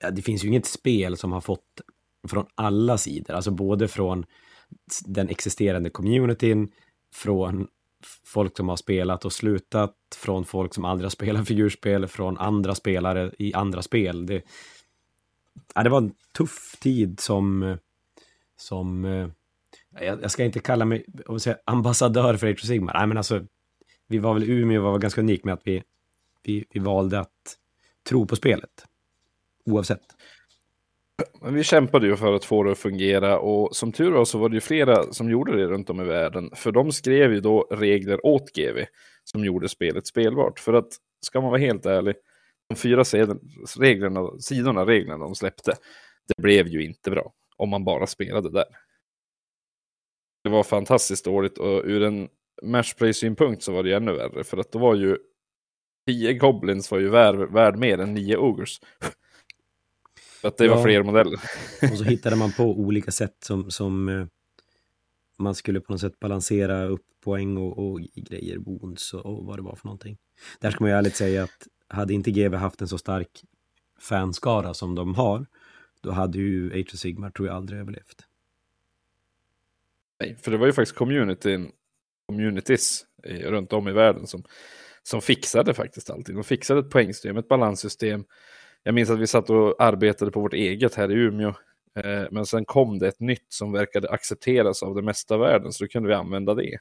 [0.02, 1.80] Ja, det finns ju inget spel som har fått
[2.28, 4.24] från alla sidor, alltså både från
[5.06, 6.72] den existerande communityn,
[7.14, 7.66] från
[8.26, 12.74] folk som har spelat och slutat, från folk som aldrig har spelat figurspel, från andra
[12.74, 14.26] spelare i andra spel.
[14.26, 14.42] Det,
[15.74, 17.76] ja, det var en tuff tid som,
[18.56, 19.04] som
[20.00, 21.04] jag, jag ska inte kalla mig
[21.40, 22.94] säga, ambassadör för Age of Sigmar.
[22.94, 23.46] Nej, men alltså,
[24.08, 25.82] vi var väl Umeå var ganska unik med att vi
[26.50, 27.56] vi, vi valde att
[28.08, 28.84] tro på spelet.
[29.64, 30.02] Oavsett.
[31.40, 34.38] Men vi kämpade ju för att få det att fungera och som tur var så
[34.38, 36.50] var det ju flera som gjorde det runt om i världen.
[36.54, 38.84] För de skrev ju då regler åt GV
[39.24, 40.58] som gjorde spelet spelbart.
[40.58, 40.88] För att,
[41.20, 42.14] ska man vara helt ärlig,
[42.68, 43.02] de fyra
[43.78, 45.76] reglerna, sidorna reglerna de släppte,
[46.28, 48.64] det blev ju inte bra om man bara spelade där.
[50.44, 52.28] Det var fantastiskt dåligt och ur en
[52.62, 54.44] matchplay-synpunkt så var det ännu värre.
[54.44, 55.18] För att då var ju
[56.06, 58.80] 10 Goblins var ju värd, värd mer än 9 Ogres.
[60.40, 60.74] För att det ja.
[60.74, 61.40] var fler modeller.
[61.92, 64.26] och så hittade man på olika sätt som, som eh,
[65.38, 69.58] man skulle på något sätt balansera upp poäng och, och grejer, wounds och, och, vad
[69.58, 70.18] det var för någonting.
[70.60, 73.44] Där ska man ju ärligt säga att hade inte GW haft en så stark
[73.98, 75.46] fanskara som de har,
[76.00, 78.26] då hade ju Age of Sigmar tror jag aldrig överlevt.
[80.20, 81.72] Nej, för det var ju faktiskt communityn,
[82.26, 84.44] communities runt om i världen som
[85.02, 86.34] som fixade faktiskt allting.
[86.34, 88.24] De fixade ett poängsystem, ett balanssystem.
[88.82, 91.54] Jag minns att vi satt och arbetade på vårt eget här i Umeå.
[91.96, 95.72] Eh, men sen kom det ett nytt som verkade accepteras av det mesta av världen,
[95.72, 96.78] så då kunde vi använda det.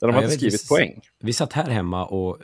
[0.00, 1.00] Där de ja, hade skrivit vet, poäng.
[1.20, 2.38] Vi satt här hemma och...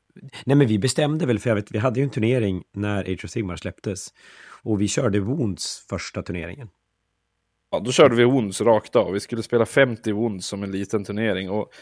[0.44, 3.24] Nej, men vi bestämde väl, för jag vet, vi hade ju en turnering när Age
[3.24, 4.08] of Sigmar släpptes.
[4.62, 6.68] Och vi körde Wounds första turneringen.
[7.70, 9.12] Ja, då körde vi Wounds rakt av.
[9.12, 11.50] Vi skulle spela 50 Wounds som en liten turnering.
[11.50, 11.72] Och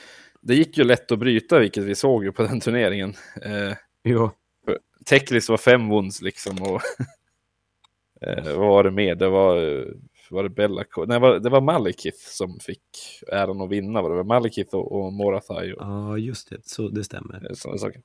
[0.40, 3.14] det gick ju lätt att bryta, vilket vi såg ju på den turneringen.
[3.42, 4.30] Eh, jo.
[5.04, 6.80] Teklis var fem wounds liksom och
[8.26, 9.14] eh, vad var det mer?
[9.14, 9.86] Det var,
[10.30, 12.82] var det Bella Nej, det var Malikith som fick
[13.32, 14.02] äran att vinna.
[14.02, 15.74] Var det var Malikith och, och Morathai.
[15.78, 16.68] Ja, just det.
[16.68, 17.46] Så det stämmer.
[17.50, 18.02] Eh, sådana saker.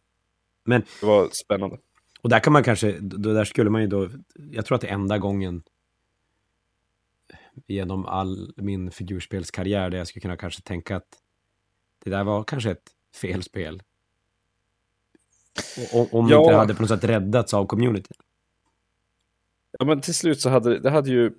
[0.64, 1.78] Men, det var spännande.
[2.22, 4.10] Och där kan man kanske, då där skulle man ju då,
[4.52, 5.64] jag tror att det är enda gången
[7.68, 11.08] genom all min figurspelskarriär där jag skulle kunna kanske tänka att
[12.06, 12.90] det där var kanske ett
[13.22, 13.82] felspel.
[16.12, 16.50] Om Ja.
[16.50, 18.14] det hade på något sätt räddats av community.
[19.80, 21.32] Ja, men till slut så hade det hade ju...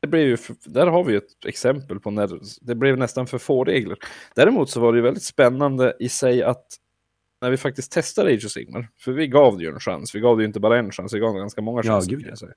[0.00, 3.64] Det blev ju där har vi ett exempel på när det blev nästan för få
[3.64, 3.96] regler.
[4.34, 6.66] Däremot så var det ju väldigt spännande i sig att
[7.40, 10.20] när vi faktiskt testade Age of Sigmar, för vi gav det ju en chans, vi
[10.20, 12.10] gav det ju inte bara en chans, vi gav det ganska många chanser.
[12.10, 12.36] gud, ja.
[12.36, 12.52] säga.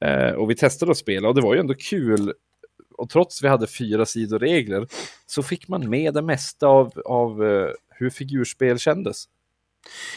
[0.00, 2.32] Eh, och vi testade att spela och det var ju ändå kul.
[2.98, 4.86] Och trots vi hade fyra sidor regler
[5.26, 9.24] så fick man med det mesta av, av eh, hur figurspel kändes.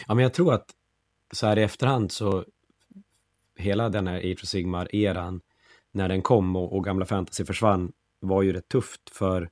[0.07, 0.69] Ja, men jag tror att
[1.33, 2.45] så här i efterhand så
[3.57, 5.41] hela den här Age of Sigmar-eran,
[5.91, 9.49] när den kom och, och gamla fantasy försvann, var ju rätt tufft för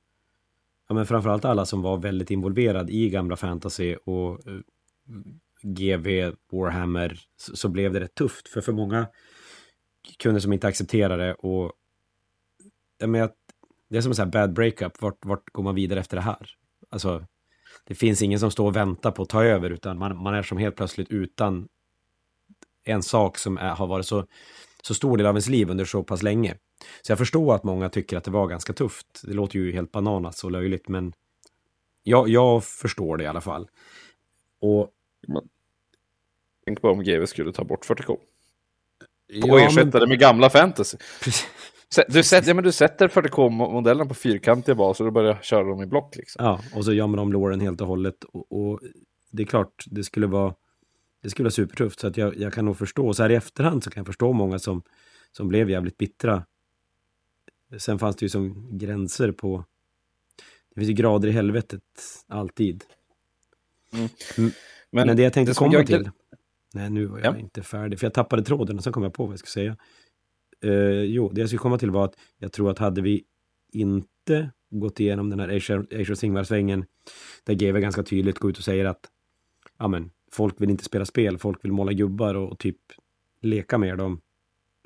[0.88, 4.60] ja, men framförallt alla som var väldigt involverad i gamla fantasy och eh,
[5.62, 8.48] GV, Warhammer, så, så blev det rätt tufft.
[8.48, 9.06] För för många
[10.18, 11.72] kunde som inte accepterade det och
[12.98, 13.34] men att,
[13.88, 16.22] det är som en sån här bad breakup, vart, vart går man vidare efter det
[16.22, 16.50] här?
[16.90, 17.24] Alltså,
[17.84, 20.42] det finns ingen som står och väntar på att ta över, utan man, man är
[20.42, 21.68] som helt plötsligt utan
[22.84, 24.26] en sak som är, har varit så,
[24.82, 26.54] så stor del av ens liv under så pass länge.
[27.02, 29.06] Så jag förstår att många tycker att det var ganska tufft.
[29.22, 31.12] Det låter ju helt bananas och löjligt, men
[32.02, 33.68] jag, jag förstår det i alla fall.
[34.60, 34.90] Och
[36.66, 38.10] Tänk på om GW skulle ta bort 40K.
[38.10, 38.20] Och
[39.26, 40.98] ja, ersätta det med gamla fantasy.
[42.08, 45.86] Du sätter, ja, men du sätter 40K-modellerna på fyrkantiga baser och börjar köra dem i
[45.86, 46.16] block.
[46.16, 46.44] Liksom.
[46.44, 48.24] Ja, och så man om låren helt och hållet.
[48.24, 48.80] Och, och
[49.30, 50.54] det är klart, det skulle vara,
[51.22, 52.00] det skulle vara supertufft.
[52.00, 54.32] Så att jag, jag kan nog förstå, så här i efterhand så kan jag förstå
[54.32, 54.82] många som,
[55.32, 56.44] som blev jävligt bittra.
[57.78, 59.64] Sen fanns det ju som gränser på,
[60.74, 61.82] det finns ju grader i helvetet
[62.28, 62.84] alltid.
[64.36, 64.50] Men,
[64.90, 66.10] Men, det jag tänkte det komma jag- till,
[66.74, 67.38] nej nu var jag Ja.
[67.38, 69.76] inte färdig, för jag tappade tråden och sen kom jag på vad jag skulle säga.
[70.64, 73.24] Eh, jo, det jag skulle komma till var att jag tror att hade vi
[73.72, 76.84] inte gått igenom den här Asia of Sigmar-svängen,
[77.44, 79.10] där GW ganska tydligt går ut och säger att
[79.76, 82.78] amen, folk vill inte spela spel, folk vill måla gubbar och, och typ
[83.42, 84.20] leka med dem,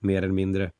[0.02, 0.72] mer eller mindre.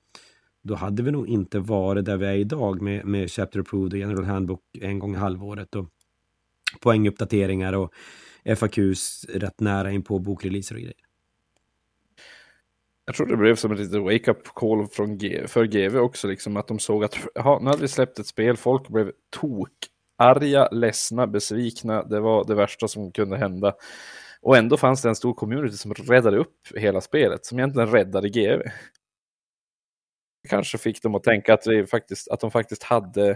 [0.62, 3.98] Då hade vi nog inte varit där vi är idag med, med Chapter Approved och
[3.98, 5.86] General Handbook en gång i halvåret och
[6.80, 7.92] poänguppdateringar och
[8.56, 11.09] FAQs rätt nära in på bokreleaser och grejer.
[13.10, 16.56] Jag tror det blev som ett litet wake-up call från G, för GV också, liksom,
[16.56, 19.72] att de såg att aha, nu hade vi släppt ett spel, folk blev tok
[20.18, 22.02] arga, ledsna, besvikna.
[22.02, 23.74] Det var det värsta som kunde hända.
[24.40, 28.28] Och ändå fanns det en stor community som räddade upp hela spelet, som egentligen räddade
[28.28, 28.62] GV.
[30.48, 33.30] Kanske fick dem att tänka att, det faktiskt, att de faktiskt hade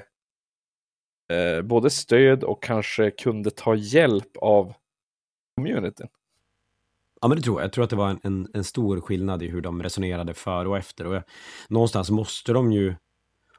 [1.32, 4.74] eh, både stöd och kanske kunde ta hjälp av
[5.56, 6.08] communityn.
[7.24, 7.64] Ja, men det tror jag.
[7.64, 10.68] Jag tror att det var en, en, en stor skillnad i hur de resonerade före
[10.68, 11.06] och efter.
[11.06, 11.22] Och jag,
[11.68, 12.94] någonstans måste de ju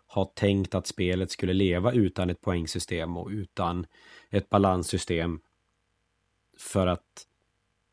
[0.07, 3.85] ha tänkt att spelet skulle leva utan ett poängsystem och utan
[4.29, 5.39] ett balanssystem.
[6.57, 7.25] För att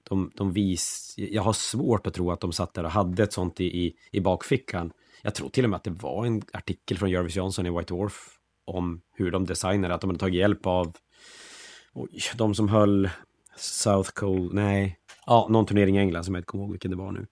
[0.02, 1.14] de, de vis...
[1.16, 3.96] Jag har svårt att tro att de satt där och hade ett sånt i, i,
[4.11, 4.92] i bakfickan.
[5.22, 7.94] Jag tror till och med att det var en artikel från Jervis Johnson i White
[7.94, 10.96] Dwarf om hur de designade, att de hade tagit hjälp av
[11.92, 13.11] oj, de som höll
[13.56, 16.96] South Cole, nej, ja, någon turnering i England som jag inte kommer ihåg vilken det
[16.96, 17.26] var nu.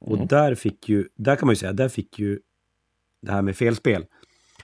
[0.00, 0.26] Och Mm.
[0.26, 2.40] där fick ju, där kan man ju säga, där fick ju
[3.22, 4.06] det här med felspel.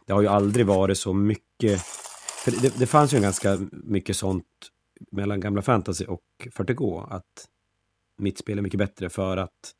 [0.06, 1.80] Det har ju aldrig varit så mycket,
[2.44, 4.46] för det, det fanns ju ganska mycket sånt
[5.10, 7.48] mellan gamla fantasy och 40K, att
[8.16, 9.74] mitt spel är mycket bättre för att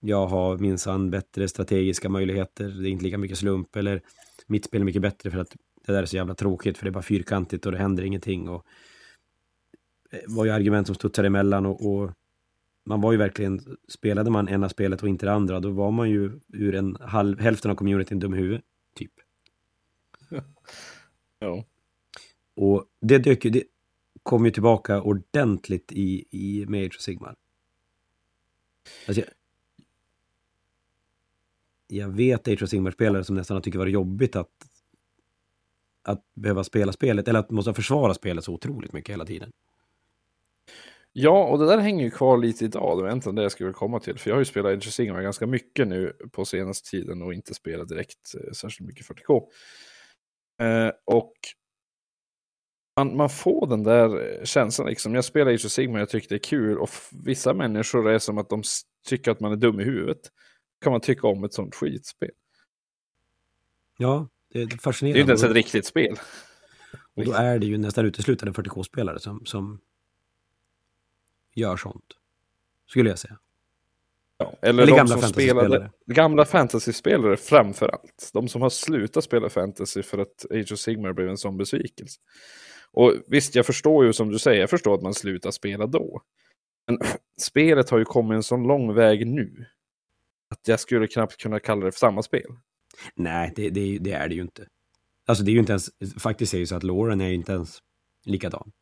[0.00, 4.02] jag har minsann bättre strategiska möjligheter, det är inte lika mycket slump, eller
[4.46, 6.90] mitt spel är mycket bättre för att det där är så jävla tråkigt för det
[6.90, 8.48] är bara fyrkantigt och det händer ingenting.
[8.48, 8.66] Och
[10.26, 12.10] var ju argument som studsade emellan och, och
[12.84, 16.10] man var ju verkligen, spelade man ena spelet och inte det andra, då var man
[16.10, 19.12] ju ur en halv, hälften av communityn dum i huvudet, typ.
[21.38, 21.64] Ja.
[22.54, 23.64] Och det dök ju, det
[24.22, 27.36] kom ju tillbaka ordentligt i, i med Age of Sigmar.
[29.06, 29.30] Alltså jag,
[31.86, 34.48] jag vet Age of Sigmar-spelare som nästan har tyckt det var jobbigt att
[36.02, 39.52] att behöva spela spelet, eller att måste försvara spelet så otroligt mycket hela tiden.
[41.12, 42.98] Ja, och det där hänger ju kvar lite idag.
[42.98, 44.18] Det var egentligen det jag skulle komma till.
[44.18, 47.34] För jag har ju spelat Age of Sigmar ganska mycket nu på senaste tiden och
[47.34, 49.42] inte spelat direkt eh, särskilt mycket 40K.
[50.62, 51.32] Eh, och
[52.96, 55.14] man, man får den där eh, känslan liksom.
[55.14, 56.78] Jag spelar Age of Sigmar, jag tycker det är kul.
[56.78, 56.90] Och
[57.24, 58.62] vissa människor är som att de
[59.06, 60.20] tycker att man är dum i huvudet.
[60.80, 62.30] Kan man tycka om ett sånt skitspel.
[63.98, 65.18] Ja, det är Det är fascinerande.
[65.18, 66.16] ju inte ens Och- ett riktigt spel.
[67.14, 69.80] Och då är det ju nästan uteslutande 40K-spelare som, som
[71.54, 72.04] gör sånt.
[72.86, 73.38] Skulle jag säga.
[74.38, 78.30] Ja, eller, eller de gamla som spelade, gamla fantasyspelare framför allt.
[78.32, 82.20] De som har slutat spela fantasy för att Age of Sigmar blev en sån besvikelse.
[82.92, 86.22] Och visst, jag förstår ju som du säger, jag förstår att man slutar spela då.
[86.86, 86.98] Men
[87.40, 89.66] spelet har ju kommit en sån lång väg nu.
[90.50, 92.56] Att jag skulle knappt kunna kalla det för samma spel.
[93.14, 94.66] Nej, det, det, det är det ju inte.
[95.26, 97.34] Alltså det är ju inte ens, faktiskt är det ju så att Lauren är ju
[97.34, 97.78] inte ens
[98.24, 98.72] likadan.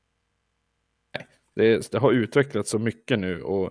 [1.61, 3.64] Det, det har utvecklats så mycket nu och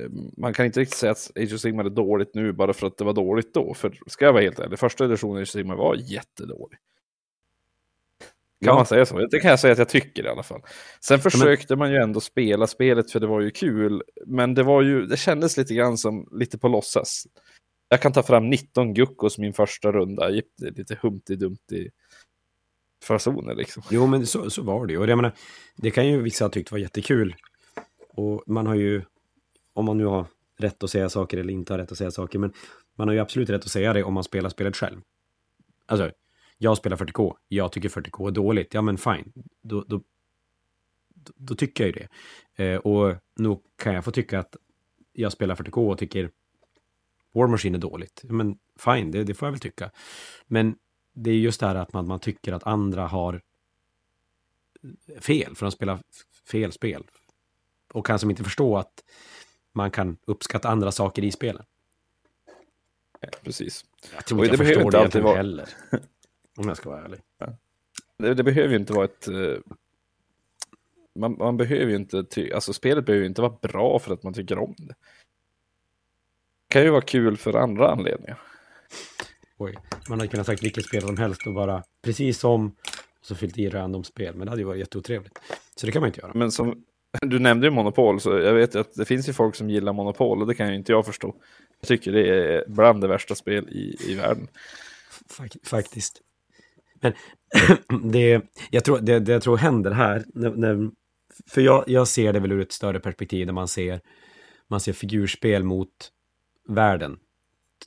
[0.00, 2.86] eh, man kan inte riktigt säga att Age of Sigmar är dåligt nu bara för
[2.86, 3.74] att det var dåligt då.
[3.74, 6.78] För ska jag vara helt ärlig, första editionen Age of Sigmar var jättedålig.
[8.64, 8.74] Kan ja.
[8.74, 9.26] man säga så?
[9.26, 10.60] Det kan jag säga att jag tycker i alla fall.
[11.00, 11.78] Sen försökte men...
[11.78, 14.02] man ju ändå spela spelet för det var ju kul.
[14.26, 17.26] Men det var ju, det kändes lite grann som lite på låtsas.
[17.88, 20.28] Jag kan ta fram 19 Guckos min första runda.
[20.60, 21.90] Lite Humpty Dumpty
[23.04, 23.82] fasoner liksom.
[23.90, 24.98] Jo, men så, så var det ju.
[24.98, 25.32] Och det, menar,
[25.76, 27.36] det kan ju vissa ha tyckt var jättekul.
[28.08, 29.02] Och man har ju,
[29.72, 32.38] om man nu har rätt att säga saker eller inte har rätt att säga saker,
[32.38, 32.52] men
[32.94, 35.00] man har ju absolut rätt att säga det om man spelar spelet själv.
[35.86, 36.10] Alltså,
[36.58, 39.32] jag spelar 40K, jag tycker 40K är dåligt, ja men fine,
[39.62, 40.02] då, då,
[41.36, 42.06] då tycker jag ju
[42.56, 42.64] det.
[42.64, 44.56] Eh, och nog kan jag få tycka att
[45.12, 46.30] jag spelar 40K och tycker
[47.34, 48.20] War Machine är dåligt.
[48.24, 49.90] Men fine, det, det, får jag väl tycka.
[50.46, 50.76] Men
[51.22, 53.42] det är just det här att man, man tycker att andra har
[55.20, 55.98] fel, för de spelar
[56.50, 57.04] fel spel.
[57.92, 59.04] Och kan som inte förstå att
[59.72, 61.64] man kan uppskatta andra saker i spelen.
[63.20, 63.84] Ja, precis.
[64.14, 65.36] Jag tror inte jag förstår det alltid vara...
[65.36, 65.68] heller.
[66.56, 67.20] Om jag ska vara ärlig.
[67.38, 67.56] Ja.
[68.16, 69.28] Det, det, behöver ju inte vara ett...
[69.28, 69.58] Uh,
[71.14, 72.24] man, man, behöver ju inte...
[72.24, 74.84] Ty, alltså spelet behöver ju inte vara bra för att man tycker om det.
[74.86, 74.94] Det
[76.68, 78.38] kan ju vara kul för andra anledningar.
[79.58, 82.66] Oj, man hade kunnat sagt vilket spel som helst och bara precis som
[83.20, 85.38] och så fyllt i random spel, men det hade ju varit jätteotrevligt.
[85.76, 86.32] Så det kan man inte göra.
[86.34, 86.84] Men som
[87.20, 89.92] du nämnde ju Monopol, så jag vet ju att det finns ju folk som gillar
[89.92, 91.34] Monopol och det kan ju inte jag förstå.
[91.80, 94.48] Jag tycker det är bland det värsta spel i, i världen.
[95.64, 96.22] Faktiskt.
[97.00, 97.12] Men
[98.12, 100.90] det, jag tror, det, det jag tror händer här, när, när,
[101.50, 104.00] för jag, jag ser det väl ur ett större perspektiv där man ser,
[104.68, 106.12] man ser figurspel mot
[106.68, 107.18] världen.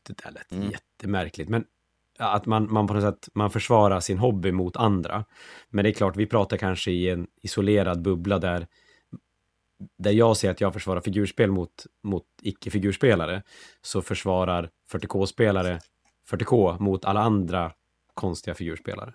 [0.08, 0.72] Det där lät mm.
[0.72, 1.66] jättemärkligt, men
[2.20, 5.26] att man, man på något sätt man försvarar sin hobby mot andra.
[5.70, 8.68] Men det är klart, vi pratar kanske i en isolerad bubbla där,
[9.98, 13.44] där jag ser att jag försvarar figurspel mot, mot icke-figurspelare,
[13.82, 15.80] så försvarar 40K-spelare
[16.30, 17.74] 40K mot alla andra
[18.14, 19.14] konstiga figurspelare.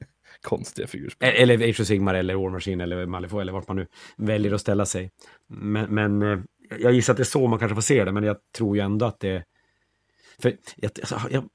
[0.42, 1.34] konstiga figurspelare.
[1.34, 3.86] Eller Age of Sigmar eller War Machine eller Malifaux eller vart man nu
[4.16, 5.10] väljer att ställa sig.
[5.46, 6.38] Men, men eh,
[6.70, 8.82] jag gissar att det är så man kanske får se det, men jag tror ju
[8.82, 9.44] ändå att det...
[10.38, 11.48] För jag, alltså, jag,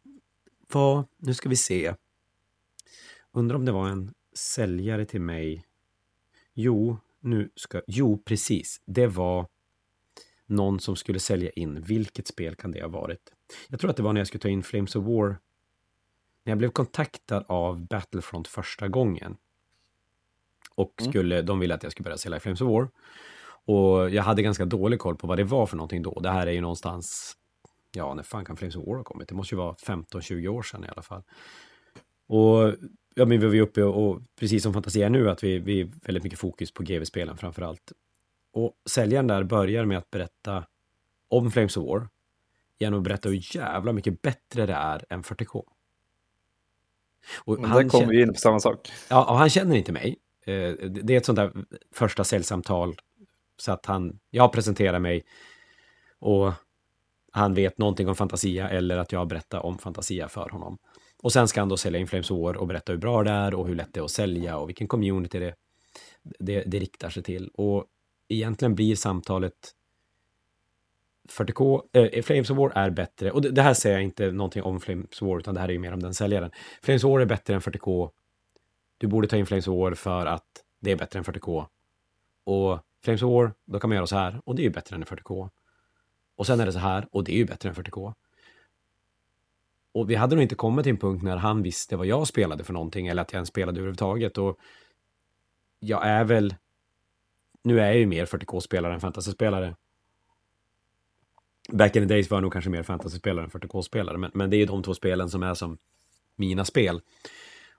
[0.74, 1.96] vad, nu ska vi se.
[3.32, 5.66] Undrar om det var en säljare till mig.
[6.54, 7.82] Jo, nu ska...
[7.88, 8.82] Jo, precis.
[8.86, 9.48] Det var
[10.46, 11.82] någon som skulle sälja in.
[11.82, 13.34] Vilket spel kan det ha varit?
[13.68, 15.28] Jag tror att det var när jag skulle ta in Flames of War.
[16.44, 19.38] När jag blev kontaktad av Battlefront första gången.
[20.76, 21.12] Och mm.
[21.12, 21.46] skulle, mm.
[21.46, 22.90] de ville att jag skulle börja sälja Flames of War.
[23.66, 26.20] Och jag hade ganska dålig koll på vad det var för någonting då.
[26.20, 27.34] Det här är ju någonstans,
[27.92, 29.28] ja, när fan kan Flames of War ha kommit?
[29.28, 31.24] Det måste ju vara 15-20 år sedan i alla fall.
[32.28, 32.76] Och
[33.16, 35.84] ja, men vi var ju uppe och, och precis som Fantasia nu, att vi, vi
[35.84, 37.92] väldigt mycket fokus på GV-spelen framför allt.
[38.54, 40.66] Och säljaren där börjar med att berätta
[41.28, 42.08] om Flames of War
[42.80, 45.64] genom att berätta hur jävla mycket bättre det är än 40K.
[47.46, 48.92] Och Men där kommer vi in på samma sak.
[49.10, 50.18] Ja, och han känner inte mig.
[50.46, 51.52] Eh, det är ett sånt där
[51.92, 52.96] första säljsamtal.
[53.58, 55.24] Så att han, jag presenterar mig
[56.20, 56.54] och
[57.32, 60.78] han vet någonting om Fantasia eller att jag berättar om Fantasia för honom.
[61.24, 63.68] Och sen ska han då sälja Inflames War och berätta hur bra det är och
[63.68, 65.56] hur lätt det är att sälja och vilken community det,
[66.40, 67.50] det, det riktar sig till.
[67.54, 67.86] Och
[68.28, 69.54] egentligen blir samtalet
[71.30, 74.32] 40K, eh, eh, Flames of War är bättre, och det, det, här säger jag inte
[74.32, 76.52] någonting om Flames of War, utan det här är ju mer om den säljaren.
[76.82, 78.10] Flames of War är bättre än 40K.
[78.98, 80.48] Du borde ta in Flames of War för att
[80.80, 81.66] det är bättre än 40K.
[82.44, 84.96] Och Flames of War, då kan man göra så här, och det är ju bättre
[84.96, 85.50] än 40K.
[86.36, 88.14] Och sen är det så här, och det är ju bättre än 40K.
[89.92, 92.64] Och vi hade nog inte kommit till en punkt när han visste vad jag spelade
[92.64, 94.38] för någonting, eller att jag ens spelade överhuvudtaget.
[94.38, 94.60] Och
[95.80, 96.56] jag är väl
[97.64, 99.76] nu är jag ju mer 40K-spelare än fantasyspelare.
[101.70, 104.56] Back in the days var jag nog kanske mer fantasyspelare än 40K-spelare, men, men det
[104.56, 105.78] är ju de två spelen som är som
[106.36, 107.02] mina spel.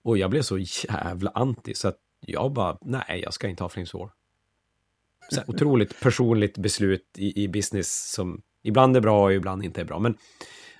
[0.03, 3.68] Och jag blev så jävla anti, så att jag bara, nej, jag ska inte ha
[3.68, 4.11] Flames War.
[5.31, 9.85] Här, otroligt personligt beslut i, i business som ibland är bra och ibland inte är
[9.85, 9.99] bra.
[9.99, 10.16] Men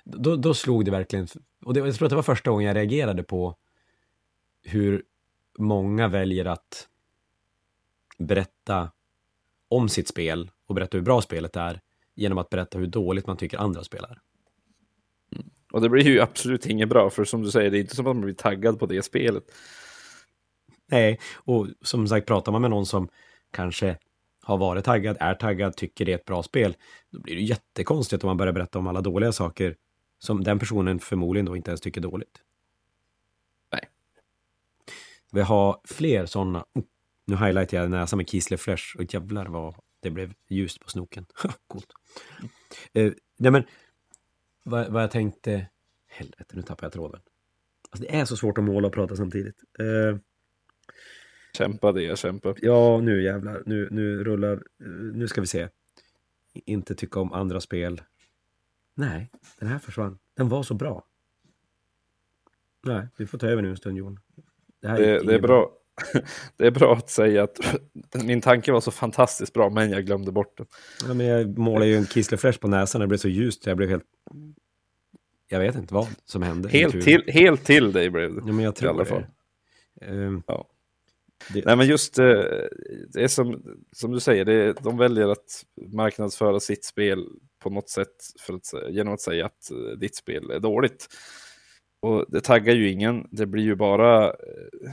[0.03, 1.27] då, då slog det verkligen,
[1.65, 3.55] och det, jag tror att det var första gången jag reagerade på
[4.63, 5.03] hur
[5.57, 6.87] många väljer att
[8.17, 8.91] berätta
[9.67, 11.81] om sitt spel och berätta hur bra spelet är
[12.15, 14.21] genom att berätta hur dåligt man tycker andra spelar.
[15.71, 18.07] Och det blir ju absolut inget bra, för som du säger, det är inte som
[18.07, 19.43] att man blir taggad på det spelet.
[20.87, 23.09] Nej, och som sagt, pratar man med någon som
[23.51, 23.97] kanske
[24.45, 26.75] har varit taggad, är taggad, tycker det är ett bra spel,
[27.11, 29.75] då blir det jättekonstigt om man börjar berätta om alla dåliga saker
[30.19, 32.41] som den personen förmodligen då inte ens tycker dåligt.
[33.71, 33.89] Nej.
[35.31, 36.65] Vi har fler sådana.
[36.73, 36.83] Oh,
[37.25, 41.25] nu highlightar jag näsan med Kisle Flash och jävlar vad det blev ljust på snoken.
[41.67, 41.93] Coolt.
[42.97, 43.63] Uh, nej men,
[44.63, 45.67] vad, vad, jag tänkte...
[46.07, 47.21] Helvete, nu tappar jag tråden.
[47.89, 49.63] Alltså, det är så svårt att måla och prata samtidigt.
[49.79, 50.17] Uh,
[51.55, 52.55] kämpa det, jag kämpar.
[52.61, 53.63] Ja, nu jävlar.
[53.65, 54.63] Nu, nu rullar...
[55.13, 55.67] Nu ska vi se.
[56.53, 58.01] Inte tycka om andra spel.
[58.95, 59.29] Nej,
[59.59, 60.17] den här försvann.
[60.33, 61.05] Den var så bra.
[62.83, 64.19] Nej, vi får ta över nu en stund Jon.
[64.81, 65.71] Det, det, det är bra.
[66.57, 67.59] Det är bra att säga att
[68.25, 70.65] min tanke var så fantastiskt bra, men jag glömde bort den.
[71.07, 73.77] Ja, men jag målade ju en Kissler Fresh på näsan, det blev så ljust, jag
[73.77, 74.03] blev helt...
[75.47, 76.69] Jag vet inte vad som hände.
[76.69, 78.41] Helt till, helt till dig blev det.
[78.45, 79.25] Ja, men jag tror i alla fall.
[80.01, 80.67] Um, ja.
[81.53, 81.65] Det...
[81.65, 82.25] Nej, men just eh,
[83.13, 87.27] det är som, som du säger, det, de väljer att marknadsföra sitt spel
[87.59, 91.07] på något sätt för att, genom att säga att eh, ditt spel är dåligt.
[91.99, 94.91] Och det taggar ju ingen, det blir ju bara, eh,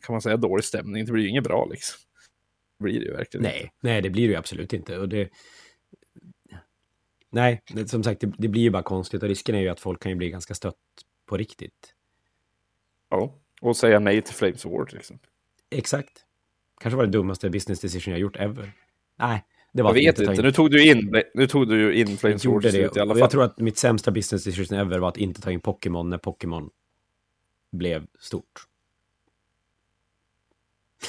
[0.00, 1.04] kan man säga, dålig stämning.
[1.04, 1.98] Det blir ju inget bra liksom.
[2.78, 3.74] Det blir det ju verkligen Nej, inte.
[3.80, 4.98] nej det blir det ju absolut inte.
[4.98, 5.28] Och det...
[7.30, 9.80] Nej, det, som sagt, det, det, blir ju bara konstigt och risken är ju att
[9.80, 10.76] folk kan ju bli ganska stött
[11.26, 11.94] på riktigt.
[13.10, 15.30] Ja, och säga nej till Flames Award till exempel.
[15.74, 16.24] Exakt.
[16.80, 18.72] Kanske var det dummaste business decision jag gjort ever.
[19.16, 22.42] Nej, det var Jag vet inte, nu tog du in, nu tog du in Flames
[22.42, 23.18] Sword i alla fall.
[23.18, 26.18] Jag tror att mitt sämsta business decision ever var att inte ta in Pokémon när
[26.18, 26.70] Pokémon
[27.72, 28.66] blev stort.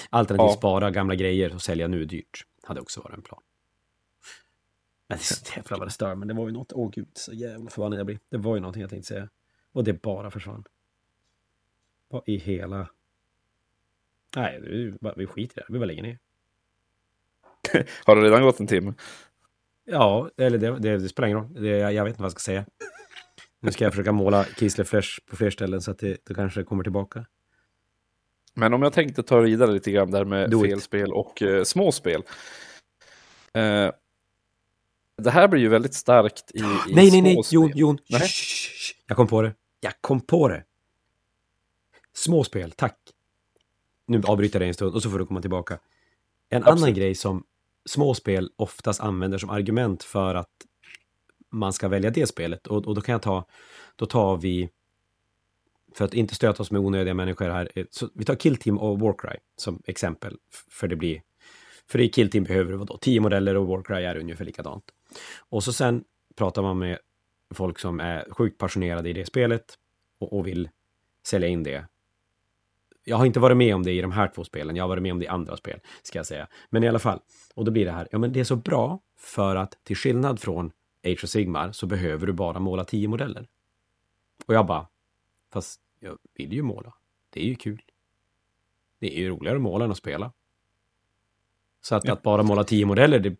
[0.09, 0.57] Alternativt ja.
[0.57, 2.45] spara gamla grejer och sälja nu dyrt.
[2.63, 3.41] Hade också varit en plan.
[5.07, 7.69] Men det jävla vad det stör, men det var ju något, åh gud, så jävla
[7.69, 8.19] förbannad jag blir.
[8.29, 9.29] Det var ju någonting jag tänkte säga.
[9.71, 10.63] Och det bara försvann.
[12.07, 12.89] Vad i hela...
[14.35, 14.61] Nej,
[15.15, 16.17] vi skiter i det, vi bara lägger ner.
[18.05, 18.93] Har det redan gått en timme?
[19.85, 21.63] Ja, eller det, det, det spelar ingen roll.
[21.63, 22.65] Det, jag, jag, vet inte vad jag ska säga.
[23.59, 26.63] Nu ska jag försöka måla Kisler Fresh på fler ställen så att det, det kanske
[26.63, 27.25] kommer tillbaka.
[28.53, 31.13] Men om jag tänkte ta vidare lite grann där med Do felspel it.
[31.13, 32.23] och eh, småspel.
[33.53, 33.91] Eh,
[35.17, 36.61] det här blir ju väldigt starkt i, i
[36.93, 37.97] Nej, nej, nej, Jon, Jon.
[38.09, 38.29] Nej.
[39.07, 39.53] Jag kom på det.
[39.79, 40.63] Jag kom på det.
[42.13, 42.97] Småspel, tack.
[44.05, 45.79] Nu avbryter jag dig en stund och så får du komma tillbaka.
[46.49, 46.81] En Absolut.
[46.81, 47.43] annan grej som
[47.85, 50.49] småspel oftast använder som argument för att
[51.51, 52.67] man ska välja det spelet.
[52.67, 53.45] Och, och då kan jag ta,
[53.95, 54.69] då tar vi,
[55.95, 58.77] för att inte stöta oss med onödiga människor här, eh, så vi tar Kill Team
[58.77, 60.37] och Warcry som exempel.
[60.69, 61.21] För det blir,
[61.87, 64.83] för i Kill Team behöver du vadå, tio modeller och Warcry är ungefär likadant.
[65.49, 66.03] Och så sen
[66.35, 66.97] pratar man med
[67.53, 69.65] folk som är sjukt passionerade i det spelet
[70.19, 70.69] och, och vill
[71.27, 71.85] sälja in det
[73.07, 75.03] jag har inte varit med om det i de här två spelen, jag har varit
[75.03, 76.47] med om det i andra spel, ska jag säga.
[76.69, 77.19] Men i alla fall,
[77.55, 80.39] och då blir det här, ja men det är så bra för att till skillnad
[80.39, 80.71] från
[81.03, 83.47] Age of Sigmar så behöver du bara måla tio modeller.
[84.45, 84.87] Och jag bara,
[85.53, 86.93] fast jag vill ju måla.
[87.29, 87.81] Det är ju kul.
[88.99, 90.33] Det är ju roligare att måla än att spela.
[91.81, 92.13] Så att, ja.
[92.13, 93.35] att bara måla tio modeller, det,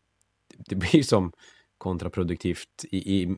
[0.57, 1.31] det blir som
[1.77, 3.37] kontraproduktivt i, i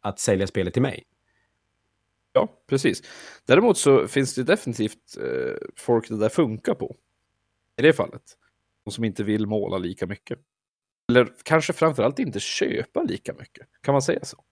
[0.00, 1.04] att sälja spelet till mig.
[2.36, 3.02] Ja, precis.
[3.46, 6.96] Däremot så finns det definitivt eh, folk det där funkar på.
[7.78, 8.22] I det fallet.
[8.84, 10.38] De som inte vill måla lika mycket.
[11.08, 13.66] Eller kanske framförallt inte köpa lika mycket.
[13.80, 14.44] Kan man säga så?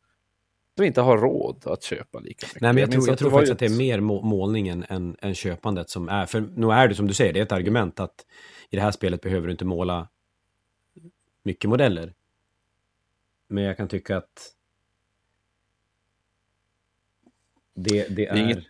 [0.77, 2.61] Som inte har råd att köpa lika mycket.
[2.61, 3.55] Nej, men jag, jag tror, jag tror faktiskt ett...
[3.55, 6.27] att det är mer målningen än, än köpandet som är.
[6.27, 8.27] För nu är det som du säger, det är ett argument att
[8.71, 10.09] i det här spelet behöver du inte måla
[11.43, 12.15] mycket modeller.
[13.49, 14.53] Men jag kan tycka att
[17.75, 18.37] Det, det är...
[18.37, 18.67] Inget,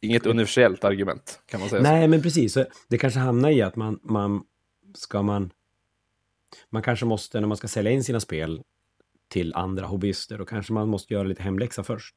[0.00, 1.82] inget universellt argument, kan man säga.
[1.82, 2.10] Nej, så.
[2.10, 2.58] men precis.
[2.88, 4.44] Det kanske hamnar i att man, man
[4.94, 5.52] ska man...
[6.70, 8.62] Man kanske måste, när man ska sälja in sina spel
[9.28, 12.14] till andra hobbyister, då kanske man måste göra lite hemläxa först.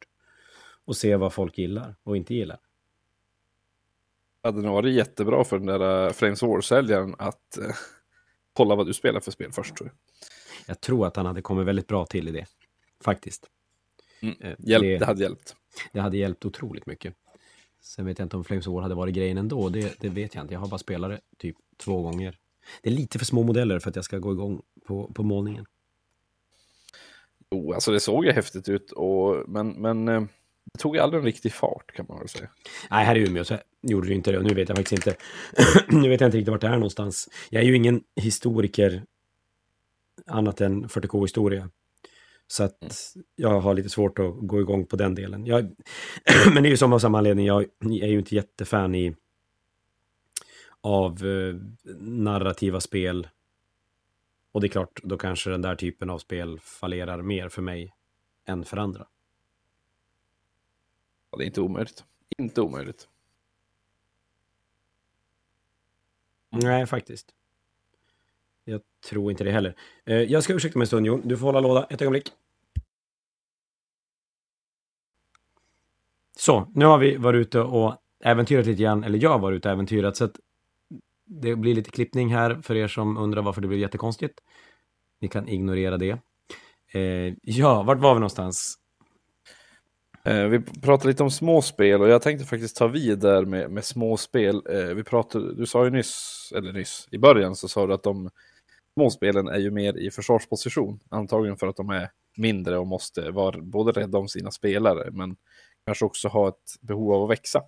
[0.85, 2.59] Och se vad folk gillar och inte gillar.
[4.41, 7.75] Det hade nog varit jättebra för den där uh, Flames War-säljaren att uh,
[8.53, 9.75] kolla vad du spelar för spel först.
[9.75, 9.95] Tror jag.
[10.65, 12.45] jag tror att han hade kommit väldigt bra till i det,
[13.03, 13.49] faktiskt.
[14.23, 14.35] Mm.
[14.39, 15.55] Eh, Hjälp, det, det, hade hjälpt.
[15.91, 17.13] Det hade hjälpt otroligt mycket.
[17.81, 19.69] Sen vet jag inte om Flames War hade varit grejen ändå.
[19.69, 20.53] Det, det vet jag inte.
[20.53, 22.37] Jag har bara spelat det typ två gånger.
[22.81, 25.65] Det är lite för små modeller för att jag ska gå igång på, på målningen.
[27.51, 30.23] Jo, alltså det såg ju häftigt ut, och, men, men eh,
[30.65, 32.49] det tog aldrig en riktig fart kan man väl säga.
[32.91, 35.19] Nej, här i Umeå så gjorde det inte det och nu vet jag faktiskt inte.
[36.01, 37.29] nu vet jag inte riktigt vart det är någonstans.
[37.49, 39.03] Jag är ju ingen historiker
[40.25, 41.69] annat än 40K-historia.
[42.47, 43.25] Så att mm.
[43.35, 45.45] jag har lite svårt att gå igång på den delen.
[45.45, 45.63] Jag,
[46.53, 49.15] men det är ju som av samma anledning, jag är ju inte jättefan i
[50.81, 51.55] av eh,
[51.99, 53.27] narrativa spel.
[54.51, 57.93] Och det är klart, då kanske den där typen av spel fallerar mer för mig
[58.45, 59.07] än för andra.
[61.31, 62.03] Ja, det är inte omöjligt.
[62.37, 63.07] Inte omöjligt.
[66.49, 67.33] Nej, faktiskt.
[68.65, 69.75] Jag tror inte det heller.
[70.05, 71.21] Eh, jag ska ursäkta mig en stund, Jon.
[71.25, 72.31] Du får hålla låda ett ögonblick.
[76.37, 79.67] Så, nu har vi varit ute och äventyrat lite grann, eller jag har varit ute
[79.67, 80.35] och äventyrat, så att
[81.25, 84.39] det blir lite klippning här för er som undrar varför det blev jättekonstigt.
[85.21, 86.19] Ni kan ignorera det.
[86.93, 88.77] Eh, ja, vart var vi någonstans?
[90.25, 93.85] Eh, vi pratade lite om småspel och jag tänkte faktiskt ta vid där med, med
[93.85, 94.61] småspel.
[94.69, 98.03] Eh, vi pratade, du sa ju nyss, eller nyss, i början så sa du att
[98.03, 98.29] de
[98.93, 100.99] småspelen är ju mer i försvarsposition.
[101.09, 105.35] Antagligen för att de är mindre och måste vara både rädda om sina spelare men
[105.85, 107.63] kanske också ha ett behov av att växa.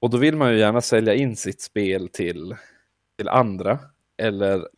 [0.00, 2.56] Och då vill man ju gärna sälja in sitt spel till,
[3.16, 3.78] till andra
[4.16, 4.68] eller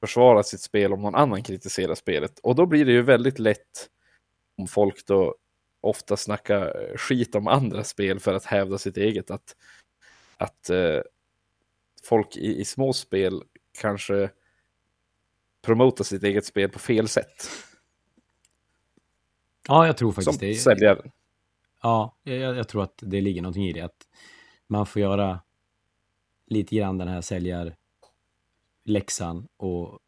[0.00, 2.38] försvara sitt spel om någon annan kritiserar spelet.
[2.38, 3.88] Och då blir det ju väldigt lätt
[4.58, 5.36] om folk då
[5.80, 9.30] ofta snackar skit om andra spel för att hävda sitt eget.
[9.30, 9.56] Att,
[10.36, 11.00] att eh,
[12.04, 13.42] folk i, i små spel
[13.80, 14.30] kanske
[15.62, 17.48] promotar sitt eget spel på fel sätt.
[19.68, 20.54] Ja, jag tror faktiskt Som det.
[20.54, 21.10] Säljare.
[21.82, 23.80] Ja, jag, jag, tror att det ligger någonting i det.
[23.80, 24.06] Att
[24.66, 25.40] man får göra
[26.46, 29.98] lite grann den här säljarläxan och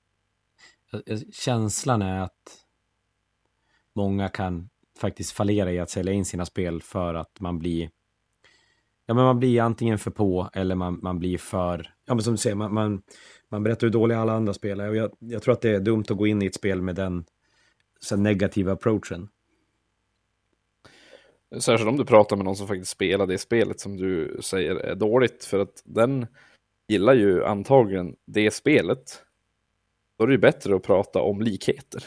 [1.32, 2.64] känslan är att
[3.92, 7.90] många kan faktiskt fallera i att sälja in sina spel för att man blir
[9.06, 11.94] Ja, men man blir antingen för på eller man, man blir för...
[12.04, 13.02] Ja, men som du säger, man, man,
[13.54, 14.88] man berättar hur dåliga alla andra spelar.
[14.88, 16.94] Och jag, jag tror att det är dumt att gå in i ett spel med
[16.94, 17.24] den
[18.00, 19.28] så negativa approachen.
[21.58, 24.94] Särskilt om du pratar med någon som faktiskt spelar det spelet som du säger är
[24.94, 25.44] dåligt.
[25.44, 26.26] För att den
[26.88, 29.22] gillar ju antagligen det spelet.
[30.18, 32.04] Då är det ju bättre att prata om likheter.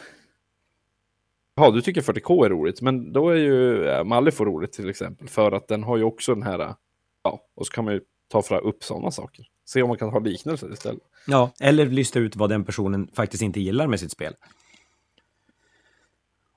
[1.56, 5.28] Ja, du tycker 40K är roligt, men då är ju Malifo roligt till exempel.
[5.28, 6.76] För att den har ju också den här,
[7.24, 9.46] ja, och så kan man ju ta fram upp sådana saker.
[9.68, 11.04] Se om man kan ha liknelser istället.
[11.28, 14.34] Ja, eller lista ut vad den personen faktiskt inte gillar med sitt spel.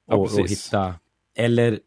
[0.06, 0.94] Och, ja, och hitta,
[1.34, 1.80] eller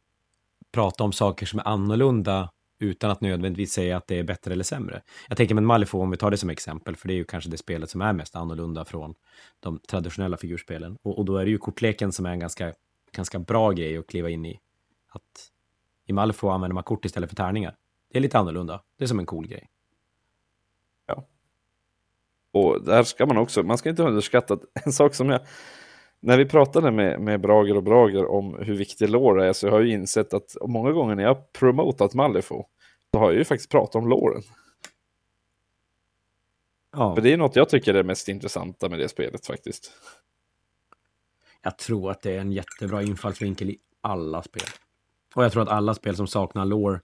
[0.71, 2.49] prata om saker som är annorlunda
[2.79, 5.01] utan att nödvändigtvis säga att det är bättre eller sämre.
[5.27, 7.49] Jag tänker med Malifo, om vi tar det som exempel, för det är ju kanske
[7.49, 9.15] det spelet som är mest annorlunda från
[9.59, 10.97] de traditionella figurspelen.
[11.01, 12.73] Och, och då är det ju kortleken som är en ganska,
[13.11, 14.59] ganska bra grej att kliva in i.
[15.09, 15.51] Att
[16.05, 17.75] i Malifo använder man kort istället för tärningar.
[18.11, 18.81] Det är lite annorlunda.
[18.97, 19.69] Det är som en cool grej.
[21.05, 21.27] Ja.
[22.51, 25.41] Och där ska man också, man ska inte underskatta en sak som jag
[26.25, 29.79] när vi pratade med, med Brager och Brager om hur viktig lore är så har
[29.79, 32.65] jag ju insett att många gånger när jag promotat Malifo
[33.11, 34.43] så har jag ju faktiskt pratat om låren.
[36.91, 37.15] Ja.
[37.15, 39.91] För det är något jag tycker är det mest intressanta med det spelet faktiskt.
[41.61, 44.67] Jag tror att det är en jättebra infallsvinkel i alla spel.
[45.35, 47.01] Och jag tror att alla spel som saknar lore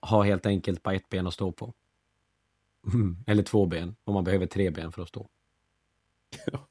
[0.00, 1.74] har helt enkelt bara ett ben att stå på.
[3.26, 5.28] Eller två ben, om man behöver tre ben för att stå.
[6.46, 6.68] Ja.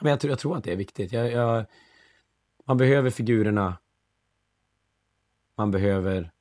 [0.00, 1.12] Men jag, tror, jag tror att det är viktigt.
[1.12, 1.66] Jag, jag,
[2.64, 3.78] man behöver figurerna.
[5.56, 6.32] Man behöver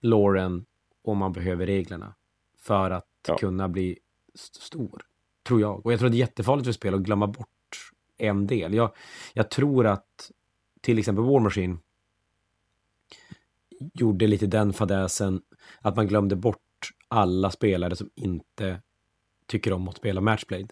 [0.00, 0.66] Lauren
[1.02, 2.14] och man behöver reglerna
[2.56, 3.36] för att ja.
[3.36, 3.98] kunna bli
[4.34, 5.02] st stor,
[5.42, 5.86] tror jag.
[5.86, 7.48] Och jag tror det är jättefarligt för spel att glömma bort
[8.16, 8.74] en del.
[8.74, 8.94] Jag,
[9.34, 10.30] jag tror att
[10.80, 11.78] till exempel War Machine
[13.94, 15.42] gjorde lite den fadäsen
[15.80, 16.62] att man glömde bort
[17.12, 18.80] alla spelare som inte
[19.46, 20.66] tycker om att spela matchplay.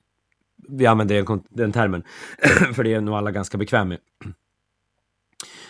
[0.69, 2.03] vi använder den, den termen,
[2.75, 3.99] för det är nog alla ganska bekväma med.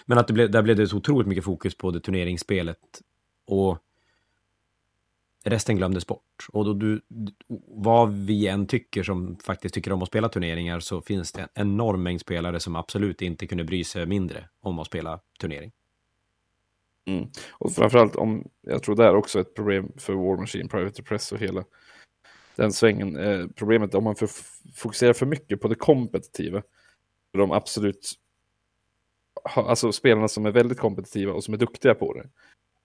[0.04, 3.02] Men att det blev, där blev det så otroligt mycket fokus på det turneringsspelet
[3.46, 3.78] och
[5.44, 6.46] resten glömdes bort.
[6.52, 7.00] Och då du,
[7.68, 11.48] vad vi än tycker som faktiskt tycker om att spela turneringar så finns det en
[11.54, 15.72] enorm mängd spelare som absolut inte kunde bry sig mindre om att spela turnering.
[17.10, 17.28] Mm.
[17.52, 21.32] Och framförallt om, jag tror det är också ett problem för War Machine, Private Press
[21.32, 21.64] och hela
[22.56, 23.16] den svängen.
[23.16, 24.28] Eh, problemet är om man för,
[24.74, 26.62] fokuserar för mycket på det kompetitiva.
[27.32, 28.12] De absolut,
[29.54, 32.28] alltså spelarna som är väldigt kompetitiva och som är duktiga på det.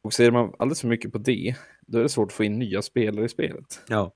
[0.04, 2.82] Fokuserar man alldeles för mycket på det, då är det svårt att få in nya
[2.82, 3.82] spelare i spelet.
[3.88, 4.12] Ja.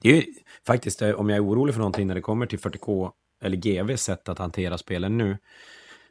[0.00, 0.24] Det är ju
[0.66, 4.02] faktiskt, eh, om jag är orolig för någonting när det kommer till 40K eller GVs
[4.02, 5.38] sätt att hantera spelen nu,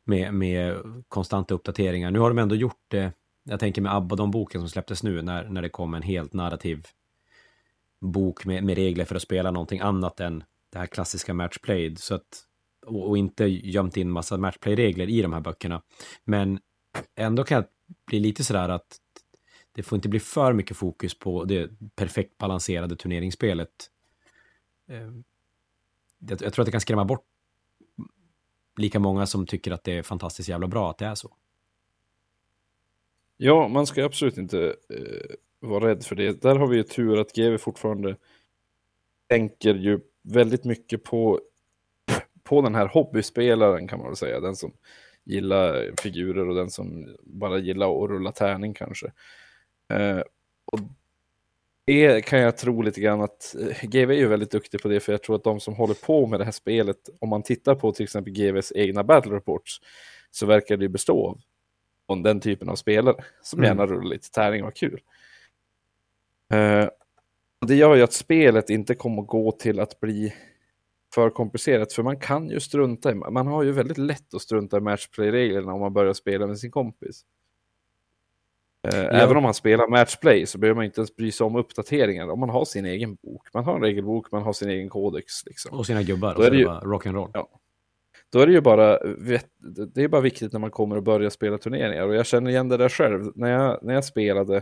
[0.04, 0.78] med, med
[1.08, 2.12] konstanta uppdateringar.
[2.12, 5.62] Nu har de ändå gjort det, jag tänker med Abaddon-boken som släpptes nu, när, när
[5.62, 6.88] det kom en helt narrativ
[8.02, 11.95] bok med, med regler för att spela någonting annat än det här klassiska matchplay.
[11.95, 12.45] Så att,
[12.86, 15.82] och, och inte gömt in massa matchplay-regler i de här böckerna.
[16.24, 16.60] Men
[17.16, 17.66] ändå kan jag
[18.06, 18.97] bli lite sådär att
[19.72, 23.70] det får inte bli för mycket fokus på det perfekt balanserade turneringsspelet.
[24.88, 25.24] Ehm,
[26.20, 27.26] jag, jag tror att det kan skrämma bort
[28.78, 31.36] lika många som tycker att det är fantastiskt jävla bra att det är så.
[33.38, 36.41] Ja, man ska absolut inte eh, vara rädd för det.
[36.41, 38.15] Där har vi ju tur att GW fortfarande
[39.30, 41.39] tänker ju väldigt mycket på,
[42.43, 44.39] på den här hobbyspelaren kan man väl säga.
[44.39, 44.74] Den som
[45.24, 49.11] gillar figurer och den som bara gillar att rulla tärning kanske.
[49.89, 50.22] Eh,
[50.65, 50.80] och
[51.86, 55.00] det kan jag tro lite grann att eh, GW är ju väldigt duktig på det,
[55.00, 57.76] för jag tror att de som håller på med det här spelet, om man tittar
[57.76, 59.82] på till exempel GWs egna battle reports,
[60.32, 61.42] så verkar det bestå av
[62.08, 63.68] från den typen av spelare som mm.
[63.68, 65.02] gärna rullar lite tärning och har kul.
[66.54, 66.90] Uh,
[67.68, 70.34] det gör ju att spelet inte kommer gå till att bli
[71.14, 74.78] för komplicerat, för man kan ju strunta i, man har ju väldigt lätt att strunta
[74.78, 77.26] i matchplay-reglerna om man börjar spela med sin kompis.
[78.82, 78.92] Ja.
[78.92, 82.40] Även om man spelar matchplay så behöver man inte ens bry sig om uppdateringar om
[82.40, 83.48] man har sin egen bok.
[83.54, 85.46] Man har en regelbok, man har sin egen kodex.
[85.46, 85.78] Liksom.
[85.78, 86.68] Och sina gubbar, Då och är det ju...
[86.68, 87.32] rock'n'roll.
[87.34, 87.50] Ja.
[88.32, 89.00] Då är det ju bara,
[89.94, 92.08] det är bara viktigt när man kommer att börja spela turneringar.
[92.08, 93.32] Och jag känner igen det där själv.
[93.36, 94.58] När jag, när jag spelade,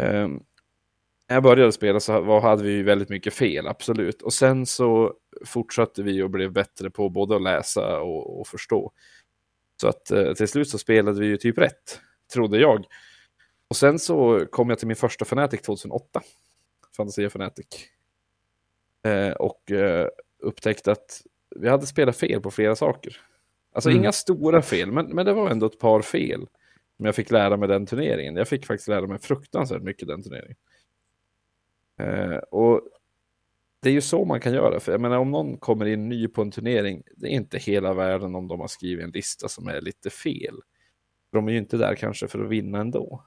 [0.00, 0.42] um,
[1.28, 4.22] när jag började spela så var, hade vi väldigt mycket fel, absolut.
[4.22, 5.14] Och sen så
[5.44, 8.92] fortsatte vi och blev bättre på både att läsa och, och förstå.
[9.80, 12.00] Så att uh, till slut så spelade vi ju typ rätt,
[12.32, 12.86] trodde jag.
[13.68, 16.22] Och sen så kom jag till min första Fanatic 2008,
[16.96, 17.66] Fantasia Fanatic.
[19.06, 20.06] Uh, och uh,
[20.38, 21.22] upptäckte att
[21.56, 23.16] vi hade spelat fel på flera saker.
[23.72, 24.02] Alltså mm.
[24.02, 26.46] inga stora fel, men, men det var ändå ett par fel
[26.96, 28.36] som jag fick lära mig den turneringen.
[28.36, 30.56] Jag fick faktiskt lära mig fruktansvärt mycket den turneringen.
[32.00, 32.80] Eh, och
[33.80, 36.28] det är ju så man kan göra, för jag menar om någon kommer in ny
[36.28, 39.68] på en turnering, det är inte hela världen om de har skrivit en lista som
[39.68, 40.54] är lite fel.
[41.32, 43.24] De är ju inte där kanske för att vinna ändå.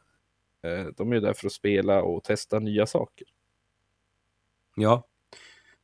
[0.64, 3.28] Eh, de är ju där för att spela och testa nya saker.
[4.76, 5.08] Ja,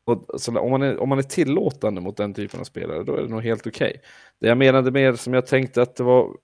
[0.06, 3.16] och, så om, man är, om man är tillåtande mot den typen av spelare, då
[3.16, 3.90] är det nog helt okej.
[3.90, 4.02] Okay.
[4.40, 6.38] Det jag menade mer som jag tänkte att det var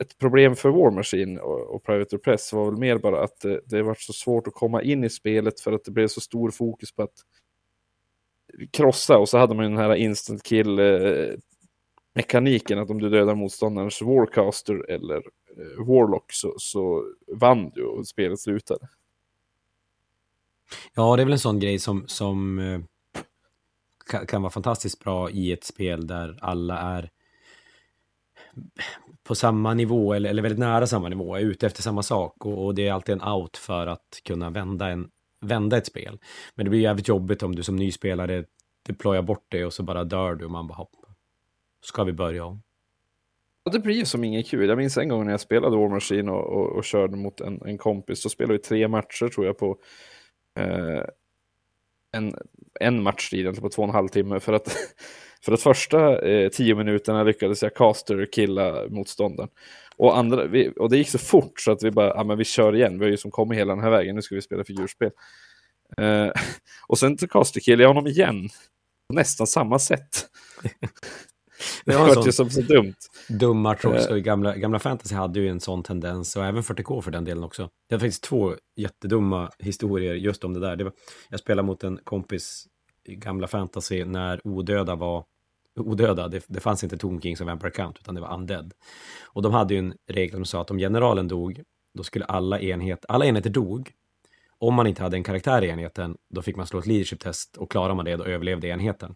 [0.00, 3.60] ett problem för War Machine och, och Private Press var väl mer bara att det,
[3.64, 6.50] det varit så svårt att komma in i spelet för att det blev så stor
[6.50, 7.14] fokus på att
[8.70, 11.30] krossa och så hade man den här instant kill eh,
[12.14, 18.06] mekaniken att om du dödar motståndarens Warcaster eller eh, Warlock så, så vann du och
[18.06, 18.88] spelet slutade.
[20.94, 22.80] Ja, det är väl en sån grej som, som eh,
[24.10, 27.10] kan, kan vara fantastiskt bra i ett spel där alla är
[29.24, 32.64] på samma nivå eller, eller väldigt nära samma nivå, är ute efter samma sak och,
[32.64, 35.08] och, det är alltid en out för att kunna vända, en,
[35.40, 36.18] vända ett spel.
[36.54, 38.44] Men det blir jävligt jobbigt om du som nyspelare
[38.86, 41.03] deployar bort det och så bara dör du och man bara hopp.
[41.84, 42.62] Ska vi börja om?
[43.64, 44.68] Ja, det blir ju som inget kul.
[44.68, 47.62] Jag minns en gång när jag spelade War Machine och, och, och körde mot en,
[47.66, 49.78] en kompis, så spelade vi tre matcher tror jag på
[50.58, 51.02] eh,
[52.12, 52.34] en,
[52.80, 54.40] en matchtid, på två och en halv timme.
[54.40, 54.76] För att,
[55.44, 59.50] för att första eh, tio minuterna lyckades jag caster killa motståndaren.
[59.96, 62.44] Och, andra, vi, och det gick så fort så att vi bara, ja men vi
[62.44, 64.64] kör igen, vi har ju som kommit hela den här vägen, nu ska vi spela
[64.64, 65.10] figurspel.
[65.96, 66.30] Eh,
[66.86, 68.48] och sen casterkillade jag honom igen,
[69.08, 70.26] på nästan samma sätt.
[71.84, 72.94] Det var ju som så dumt.
[73.28, 74.14] Dum match också.
[74.14, 77.70] Gamla, gamla fantasy hade ju en sån tendens och även 40K för den delen också.
[77.88, 80.76] Det finns två jättedumma historier just om det där.
[80.76, 80.92] Det var,
[81.30, 82.66] jag spelade mot en kompis
[83.04, 85.24] i gamla fantasy när odöda var
[85.76, 86.28] odöda.
[86.28, 88.72] Det, det fanns inte Tomb Kings och Vampire Count utan det var undead.
[89.22, 91.62] Och de hade ju en regel som sa att om generalen dog,
[91.94, 93.92] då skulle alla enheter, alla enheter dog.
[94.58, 97.70] Om man inte hade en karaktär i enheten, då fick man slå ett leadership-test och
[97.70, 99.14] klarar man det, då överlevde enheten.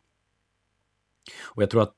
[1.42, 1.94] Och jag tror att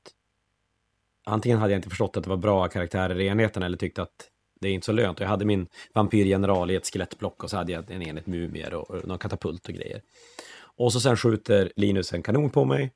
[1.31, 4.29] antingen hade jag inte förstått att det var bra karaktärer i enheten eller tyckte att
[4.59, 5.19] det är inte så lönt.
[5.19, 8.91] Jag hade min vampyrgeneral i ett skelettblock och så hade jag en enhet mumier och,
[8.91, 10.01] och någon katapult och grejer.
[10.77, 12.93] Och så sen skjuter Linus en kanon på mig.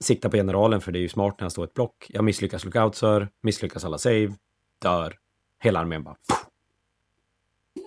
[0.00, 2.06] Siktar på generalen för det är ju smart när han står i ett block.
[2.08, 4.34] Jag misslyckas lookout sir, misslyckas alla save,
[4.82, 5.18] dör.
[5.62, 6.16] Hela armén bara...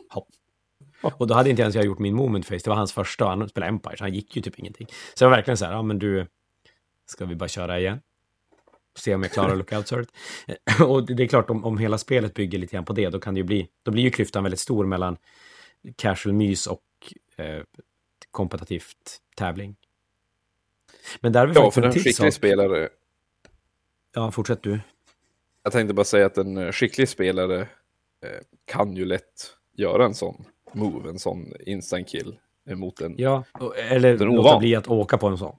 [0.09, 0.27] Hopp.
[1.01, 3.49] Och då hade inte ens jag gjort min moment face, det var hans första, han
[3.49, 4.87] spelade Empire, så han gick ju typ ingenting.
[4.87, 6.27] Så det var verkligen så här, ja men du,
[7.05, 7.99] ska vi bara köra igen?
[8.99, 10.07] Se om jag klarar lookout cert.
[10.81, 13.33] och det är klart, om, om hela spelet bygger lite grann på det, då kan
[13.33, 15.17] det ju bli, då blir ju klyftan väldigt stor mellan
[15.95, 16.83] casual mys och
[17.37, 17.63] eh,
[18.31, 19.75] kompetitivt tävling.
[21.19, 22.33] Men där har vi ja, för en skicklig sak.
[22.33, 22.89] spelare.
[24.13, 24.79] Ja, fortsätt du.
[25.63, 28.29] Jag tänkte bara säga att en eh, skicklig spelare eh,
[28.65, 32.37] kan ju lätt göra en sån move, en sån instant kill.
[32.69, 33.15] emot en.
[33.17, 33.43] Ja,
[33.75, 35.57] eller Den låta bli att åka på en sån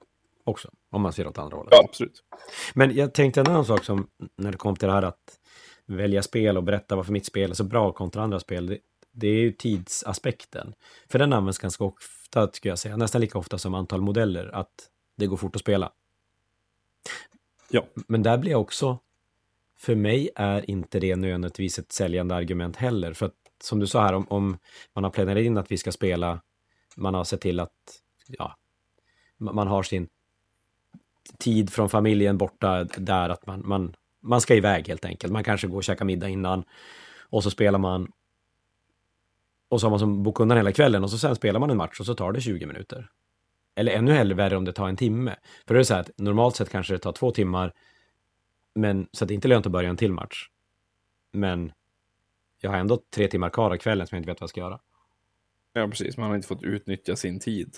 [0.49, 1.69] också, om man ser åt andra hållet.
[1.71, 2.23] Ja, absolut.
[2.73, 5.39] Men jag tänkte en annan sak som, när det kom till det här att
[5.85, 8.77] välja spel och berätta varför mitt spel är så bra kontra andra spel, det,
[9.11, 10.73] det är ju tidsaspekten.
[11.09, 14.89] För den används ganska ofta, skulle jag säga, nästan lika ofta som antal modeller, att
[15.15, 15.91] det går fort att spela.
[17.69, 17.85] Ja.
[18.07, 18.99] Men där blir jag också,
[19.77, 24.01] för mig är inte det nödvändigtvis ett säljande argument heller, för att som du sa
[24.01, 24.57] här, om, om
[24.93, 26.41] man har planerat in att vi ska spela,
[26.95, 28.55] man har sett till att, ja,
[29.37, 30.09] ma- man har sin
[31.37, 35.33] tid från familjen borta där att man, man, man ska iväg helt enkelt.
[35.33, 36.63] Man kanske går och käkar middag innan
[37.29, 38.11] och så spelar man
[39.69, 41.77] och så har man som bokat undan hela kvällen och så sen spelar man en
[41.77, 43.09] match och så tar det 20 minuter.
[43.75, 45.35] Eller ännu hellre värre om det tar en timme.
[45.67, 47.73] För då är det så här att normalt sett kanske det tar två timmar
[48.75, 50.49] men så att det är inte lönt att börja en till match.
[51.31, 51.71] Men
[52.61, 54.59] jag har ändå tre timmar kvar av kvällen som jag inte vet vad jag ska
[54.59, 54.79] göra.
[55.73, 56.17] Ja, precis.
[56.17, 57.77] Man har inte fått utnyttja sin tid.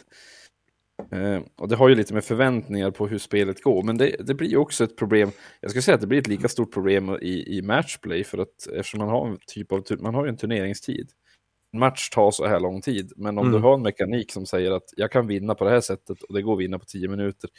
[1.11, 4.33] Eh, och det har ju lite med förväntningar på hur spelet går, men det, det
[4.33, 5.31] blir ju också ett problem.
[5.59, 8.67] Jag skulle säga att det blir ett lika stort problem i, i matchplay, för att
[8.73, 11.09] eftersom man har en typ av, man har ju en turneringstid.
[11.73, 13.61] En match tar så här lång tid, men om Mm.
[13.61, 16.33] du har en mekanik som säger att jag kan vinna på det här sättet och
[16.33, 17.49] det går att vinna på tio minuter,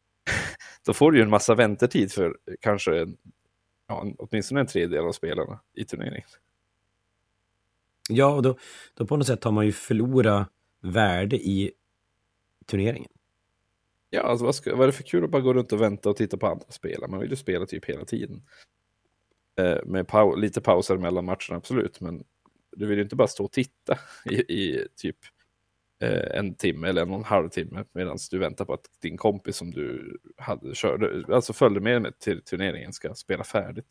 [0.86, 3.06] då får du ju en massa väntetid för kanske
[3.88, 6.28] ja, åtminstone en tredjedel av spelarna i turneringen.
[8.08, 8.58] Ja, och då,
[8.94, 10.48] då på något sätt har man ju förlorat
[10.82, 11.72] värde i
[12.66, 13.10] turneringen.
[14.10, 16.10] Ja, alltså vad, ska, vad är det för kul att bara gå runt och vänta
[16.10, 17.08] och titta på andra spela?
[17.08, 18.42] Man vill ju spela typ hela tiden.
[19.58, 22.24] Eh, med pau lite pauser mellan matcherna, absolut, men
[22.76, 25.16] du vill ju inte bara stå och titta i, i typ
[26.02, 29.16] eh, en timme eller en och en halv timme medan du väntar på att din
[29.16, 33.88] kompis som du hade körde, alltså följde med till turneringen ska spela färdigt.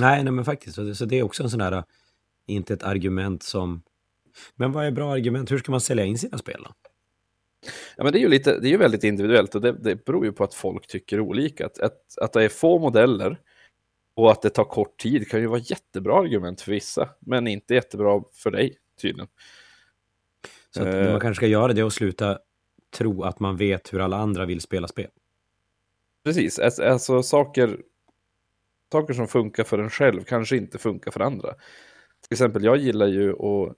[0.00, 0.74] Nej, nej men faktiskt.
[0.74, 1.84] Så det, så det är också en sån här,
[2.46, 3.82] inte ett argument som...
[4.54, 5.50] Men vad är bra argument?
[5.50, 6.74] Hur ska man sälja in sina spel då?
[7.96, 10.24] Ja, men det är ju lite, det är ju väldigt individuellt och det, det beror
[10.24, 11.66] ju på att folk tycker olika.
[11.66, 13.40] Att, att, att det är få modeller
[14.14, 17.74] och att det tar kort tid kan ju vara jättebra argument för vissa, men inte
[17.74, 19.28] jättebra för dig tydligen.
[20.70, 21.04] Så Eh.
[21.04, 22.38] det man kanske ska göra det att sluta
[22.96, 25.10] tro att man vet hur alla andra vill spela spel.
[26.24, 27.80] Precis, alltså, alltså saker,
[28.92, 31.54] saker som funkar för en själv kanske inte funkar för andra.
[32.20, 33.76] Till exempel, jag gillar ju att...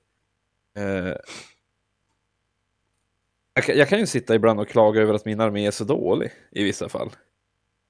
[0.76, 1.14] Eh,
[3.54, 5.84] jag, kan, jag kan ju sitta ibland och klaga över att min armé är så
[5.84, 7.10] dålig i vissa fall.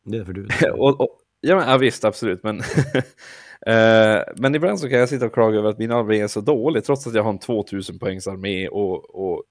[0.05, 0.49] Det är för du.
[0.73, 2.43] och, och, ja, men, ja, visst, absolut.
[2.43, 2.59] Men,
[3.67, 6.41] eh, men ibland så kan jag sitta och klaga över att min armé är så
[6.41, 9.45] dålig, trots att jag har en 2000 poängs armé och, och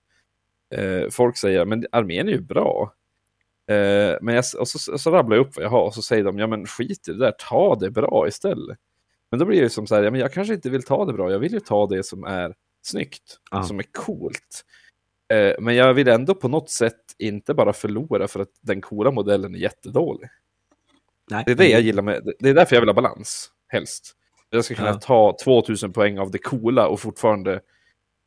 [0.80, 2.93] eh, folk säger men armén är ju bra.
[3.68, 6.24] Eh, men jag, och så, så rabblar jag upp vad jag har och så säger
[6.24, 8.78] de ja men skit i det där, ta det bra istället.
[9.32, 11.14] Men då blir det som så här, ja, men jag kanske inte vill ta det
[11.14, 13.64] bra, jag vill ju ta det som är snyggt, Ja.
[13.64, 14.66] som är coolt.
[15.34, 19.11] Eh, men jag vill ändå på något sätt inte bara förlora för att den coola
[19.11, 20.30] modellen är jättedålig.
[21.32, 24.15] Nej, Det är det jag gillar med, det är därför jag vill ha balans, helst.
[24.49, 24.99] Jag ska kunna Ja.
[24.99, 27.61] ta 2000 poäng av det coola och fortfarande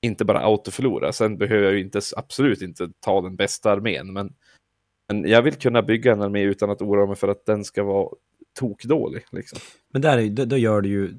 [0.01, 1.13] inte bara autoförlora.
[1.13, 4.35] Sen behöver jag ju inte, absolut inte ta den bästa armén, men,
[5.09, 7.83] men jag vill kunna bygga en armé utan att oroa mig för att den ska
[7.83, 8.09] vara
[8.59, 9.25] tokdålig.
[9.33, 9.59] Liksom.
[9.93, 11.13] Men där är, då, då gör du ju,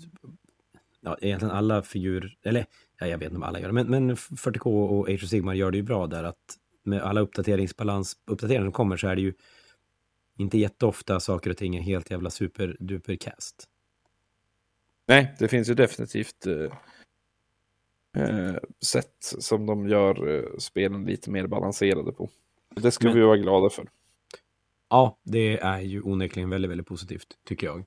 [1.02, 2.66] ja, egentligen alla figurer, eller
[3.06, 5.54] ja, jag vet inte om alla gör det, men, men 40K och Age of Sigmar
[5.54, 9.22] gör det ju bra där att med alla uppdateringsbalans, uppdateringar som kommer så är det
[9.22, 9.34] ju
[10.38, 13.70] inte jätteofta saker och ting är helt jävla superduper cast.
[15.08, 16.72] Nej, det finns ju definitivt eh,
[18.24, 22.30] eh, sätt som de gör eh, spelen lite mer balanserade på.
[22.76, 23.88] Det ska Men- vi vara glada för.
[24.90, 27.86] Ja, det är ju onekligen väldigt, väldigt positivt, tycker jag.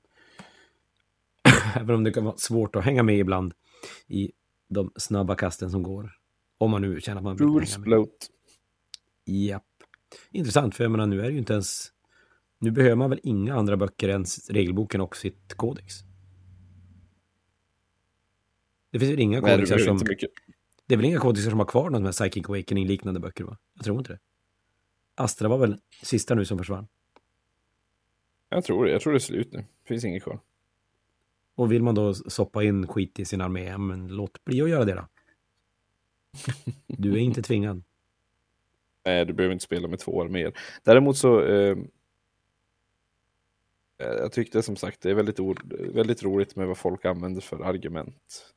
[1.76, 3.54] Även om det kan vara svårt att hänga med ibland
[4.06, 4.32] i
[4.68, 6.12] de snabba kasten som går.
[6.58, 8.30] Om man nu känner att man vill Rules bloat.
[9.24, 9.62] Japp.
[10.30, 11.92] Intressant, för jag menar nu är det ju inte ens...
[12.58, 15.94] Nu behöver man väl inga andra böcker än regelboken och sitt kodex.
[18.90, 19.98] Det finns väl inga Nej, kodexar som...
[20.86, 23.58] Det är väl inga kodexar som har kvar någon med Psychic Awakening-liknande böcker, va?
[23.74, 24.18] Jag tror inte det.
[25.14, 26.86] Astra var väl sista nu som försvann.
[28.48, 28.90] Jag tror det.
[28.90, 29.58] Jag tror det är slut nu.
[29.58, 30.40] Det finns inget kvar.
[31.56, 34.84] Och vill man då soppa in skit i sin armé, men låt bli att göra
[34.84, 35.08] det då.
[36.86, 37.82] Du är inte tvingad.
[39.04, 40.58] Nej, du behöver inte spela med två arméer.
[40.82, 41.40] Däremot så...
[41.40, 41.88] Ehm,
[43.98, 45.38] eh, jag tyckte som sagt det är väldigt,
[45.94, 48.54] väldigt roligt med vad folk använder för argument.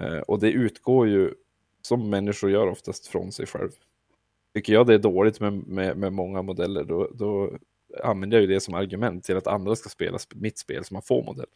[0.00, 1.34] Eh, och det utgår ju,
[1.82, 3.70] som människor gör oftast, från sig själv.
[4.54, 7.58] Tycker jag det är dåligt med, med, med många modeller, då, då
[8.04, 10.94] använder jag ju det som argument till att andra ska spela sp- mitt spel som
[10.94, 11.50] har få modeller.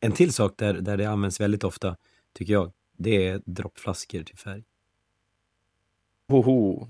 [0.00, 1.96] En till sak där, där det används väldigt ofta,
[2.32, 4.64] tycker jag, det är droppflaskor till färg.
[6.28, 6.86] hoho,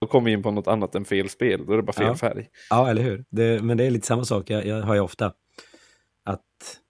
[0.00, 2.06] då kommer vi in på något annat än fel spel, då är det bara fel
[2.06, 2.16] Ja.
[2.16, 2.48] färg.
[2.70, 3.24] Ja, eller hur?
[3.30, 4.50] Det, men det är lite samma sak.
[4.50, 5.34] Jag, jag har ju ofta
[6.22, 6.80] att,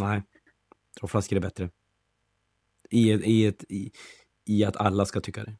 [0.00, 0.22] nej,
[1.00, 1.70] droppflaskor är bättre.
[2.90, 3.92] I, i, ett, i,
[4.44, 5.56] I att alla ska tycka det.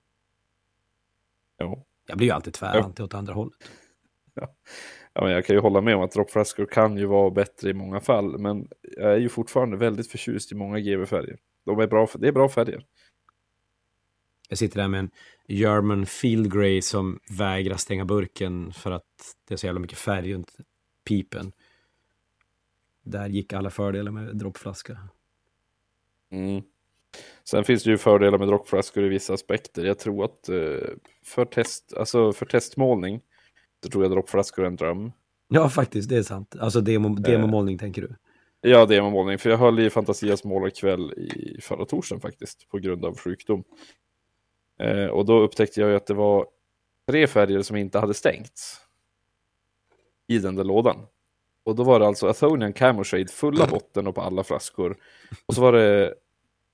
[1.60, 1.86] Jo.
[2.06, 3.70] Jag blir ju alltid tvärantig åt andra hållet.
[4.34, 4.54] Ja,
[5.20, 8.00] men jag kan ju hålla med om att droppflaskor kan ju vara bättre i många
[8.00, 11.38] fall, men jag är ju fortfarande väldigt förtjust i många GV-färger.
[11.64, 12.84] De är bra, det är bra färger.
[14.48, 15.10] Jag sitter där med en
[15.46, 19.04] German Field Grey som vägrar stänga burken för att
[19.48, 20.56] det är så jävla mycket färg runt
[21.04, 21.52] pipen.
[23.02, 24.98] Där gick alla fördelar med droppflaska.
[26.30, 26.62] Mm.
[27.44, 29.84] Sen finns det ju fördelar med droppflaskor i vissa aspekter.
[29.84, 30.88] Jag tror att eh,
[31.24, 33.20] för, test, alltså för testmålning
[33.92, 35.12] jag droppflaskor en dröm.
[35.48, 36.56] Ja, faktiskt, det är sant.
[36.60, 38.14] Alltså demo, demomålning tänker du?
[38.60, 42.68] Ja, det är en målning, för jag höll i Fantasias målarkväll i förra torsdagen faktiskt,
[42.68, 43.64] på grund av sjukdom.
[44.80, 46.46] Eh, och då upptäckte jag ju att det var
[47.08, 48.80] tre färger som inte hade stängts
[50.26, 50.96] i den där lådan.
[51.64, 54.96] Och då var det alltså Athonian Camo Shade, fulla botten och på alla flaskor.
[55.46, 56.14] Och så var det,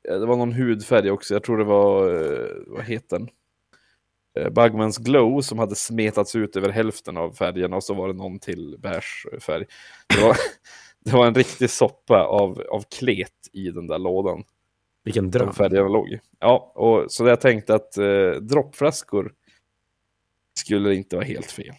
[0.09, 3.29] eh, det var någon hudfärg också, jag tror det var, eh, vad heter den?
[4.35, 8.14] Eh, Bugmans Glow som hade smetats ut över hälften av färgerna och så var det
[8.14, 9.64] någon till beige färg.
[10.07, 10.37] Det var,
[11.05, 14.45] det var en riktig soppa av, av klet i den där lådan.
[15.05, 15.53] Vilken dröm.
[15.53, 16.20] färgerna låg i.
[16.39, 19.32] Ja, och så jag tänkte att eh, droppflaskor
[20.59, 21.74] skulle inte vara helt fel.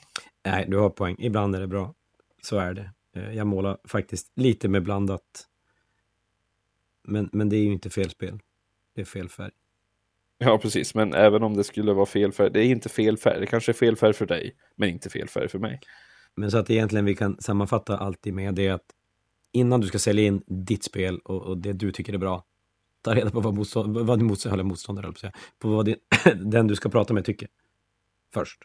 [0.46, 1.16] Nej, du har poäng.
[1.20, 1.94] Ibland är det bra.
[2.42, 2.92] Så är det.
[3.16, 5.48] Eh, Jag målar faktiskt lite med blandat.
[7.04, 8.40] Men, men det är ju inte fel spel.
[8.96, 9.52] Det är fel färg.
[10.38, 10.96] Ja, precis.
[10.96, 13.40] Men även om det skulle vara fel färg, det är inte fel färg.
[13.40, 15.80] Det kanske är fel färg för dig, men inte fel färg för mig.
[16.36, 18.86] Men så att egentligen vi kan sammanfatta alltid med det att
[19.52, 22.46] innan du ska sälja in ditt spel och, och det du tycker är bra,
[23.02, 25.96] ta reda på vad, motstånd, vad din motståndare, motståndare, på på vad din,
[26.52, 27.48] den du ska prata med tycker.
[28.34, 28.60] Först.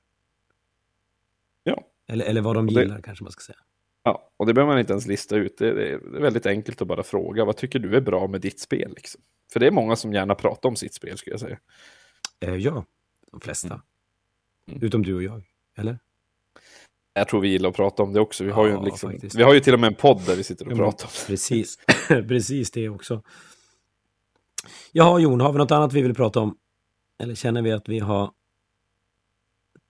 [1.62, 1.86] Ja.
[2.08, 3.58] Eller, eller vad de det- gillar kanske man ska säga.
[4.02, 5.58] Ja, och det behöver man inte ens lista ut.
[5.58, 8.92] Det är, väldigt enkelt att bara fråga, vad tycker du är bra med ditt spel?
[8.96, 9.20] Liksom?
[9.52, 11.58] För det är många som gärna pratar om sitt spel, skulle jag säga.
[12.40, 12.84] Eh, ja,
[13.30, 13.68] de flesta.
[13.68, 13.80] Mm.
[14.68, 14.82] Mm.
[14.82, 15.42] Utom du och jag.
[15.76, 15.98] Eller?
[17.14, 18.44] Jag tror vi gillar att prata om det också.
[18.44, 19.36] Vi har, ju, Ja, liksom, faktiskt.
[19.36, 21.12] vi har ju till och med en podd där vi sitter och Ja, pratar om
[21.20, 21.26] det.
[21.26, 21.78] Precis,
[22.08, 23.22] precis det också.
[24.92, 26.58] Jaha, Jon, har vi något annat vi vill prata om?
[27.18, 28.32] Eller känner vi att vi har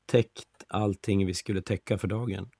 [0.07, 2.51] täckt allting vi skulle täcka för dagen?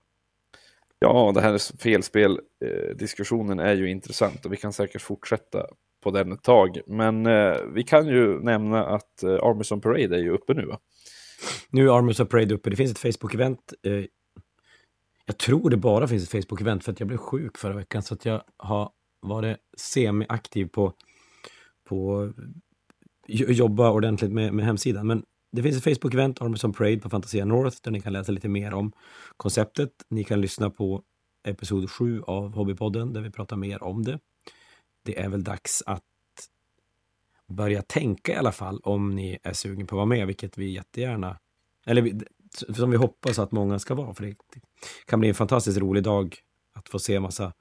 [1.03, 5.67] Ja, det här felspel-diskussionen eh, är ju intressant och vi kan säkert fortsätta
[6.03, 6.81] på den ett tag.
[6.87, 10.79] Men eh, vi kan ju nämna att eh, Armison Parade är ju uppe nu va?
[11.71, 13.75] Nu är Armison Parade uppe, det finns ett Facebook-event.
[13.83, 14.05] Eh,
[15.27, 18.15] jag tror det bara finns ett Facebook-event för att jag blev sjuk förra veckan så
[18.15, 18.91] att jag har
[19.21, 20.93] varit semi-aktiv på,
[21.85, 22.33] på
[23.29, 25.07] eh, jobba ordentligt med, med hemsidan.
[25.07, 28.49] Men det finns ett Facebook-event, Armors Parade på Fantasia North, där ni kan läsa lite
[28.49, 28.93] mer om
[29.37, 29.91] konceptet.
[30.09, 31.03] Ni kan lyssna på
[31.45, 34.19] episod 7 av Hobbypodden där vi pratar mer om det.
[35.03, 36.05] Det är väl dags att
[37.47, 40.71] börja tänka i alla fall om ni är sugen på att vara med, vilket vi
[40.71, 41.39] jättegärna,
[41.87, 42.21] eller
[42.75, 44.37] som vi hoppas att många ska vara, för det
[45.05, 46.37] kan bli en fantastiskt rolig dag
[46.73, 47.53] att få se massa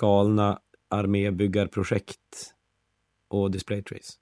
[0.00, 2.54] galna armébyggarprojekt
[3.28, 4.18] och displaytrays.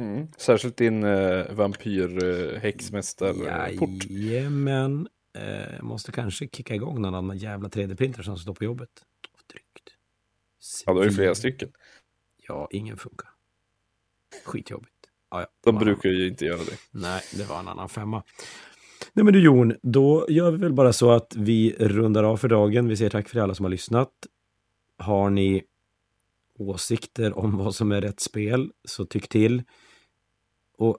[0.00, 0.28] Mm.
[0.36, 4.10] Särskilt din eh, vampyr-häxmästar-port.
[4.10, 5.08] Jajamän.
[5.32, 8.90] Eh, måste kanske kicka igång någon annan jävla 3D-printer som står på jobbet.
[9.50, 9.90] Drygt.
[10.86, 11.72] Ja, då är det flera stycken.
[12.48, 13.28] Ja, ingen funkar.
[14.44, 14.94] Skitjobbigt.
[15.30, 15.46] Ja, ja.
[15.64, 16.78] De brukar ju inte göra det.
[16.90, 18.22] Nej, det var en annan femma.
[19.12, 22.48] Nej men du Jon, då gör vi väl bara så att vi rundar av för
[22.48, 22.88] dagen.
[22.88, 24.12] Vi säger tack för alla som har lyssnat.
[24.98, 25.62] Har ni
[26.58, 29.62] åsikter om vad som är rätt spel så tyck till.
[30.80, 30.98] Och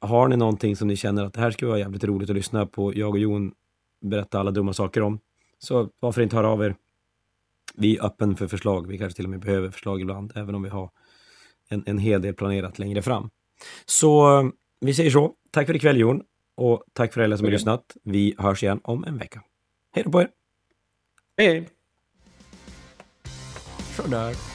[0.00, 2.66] har ni någonting som ni känner att det här skulle vara jävligt roligt att lyssna
[2.66, 3.54] på, jag och Jon
[4.00, 5.18] berätta alla dumma saker om,
[5.58, 6.76] så varför inte höra av er?
[7.74, 8.86] Vi är öppen för förslag.
[8.86, 10.90] Vi kanske till och med behöver förslag ibland, även om vi har
[11.68, 13.30] en, en hel del planerat längre fram.
[13.84, 14.48] Så eh,
[14.80, 15.34] vi säger så.
[15.50, 16.22] Tack för ikväll Jon.
[16.54, 17.96] Och tack för alla som har lyssnat.
[18.02, 19.42] Vi hörs igen om en vecka.
[19.92, 20.30] Hej då på er!
[21.36, 21.68] Hej!
[23.96, 24.53] Sådär.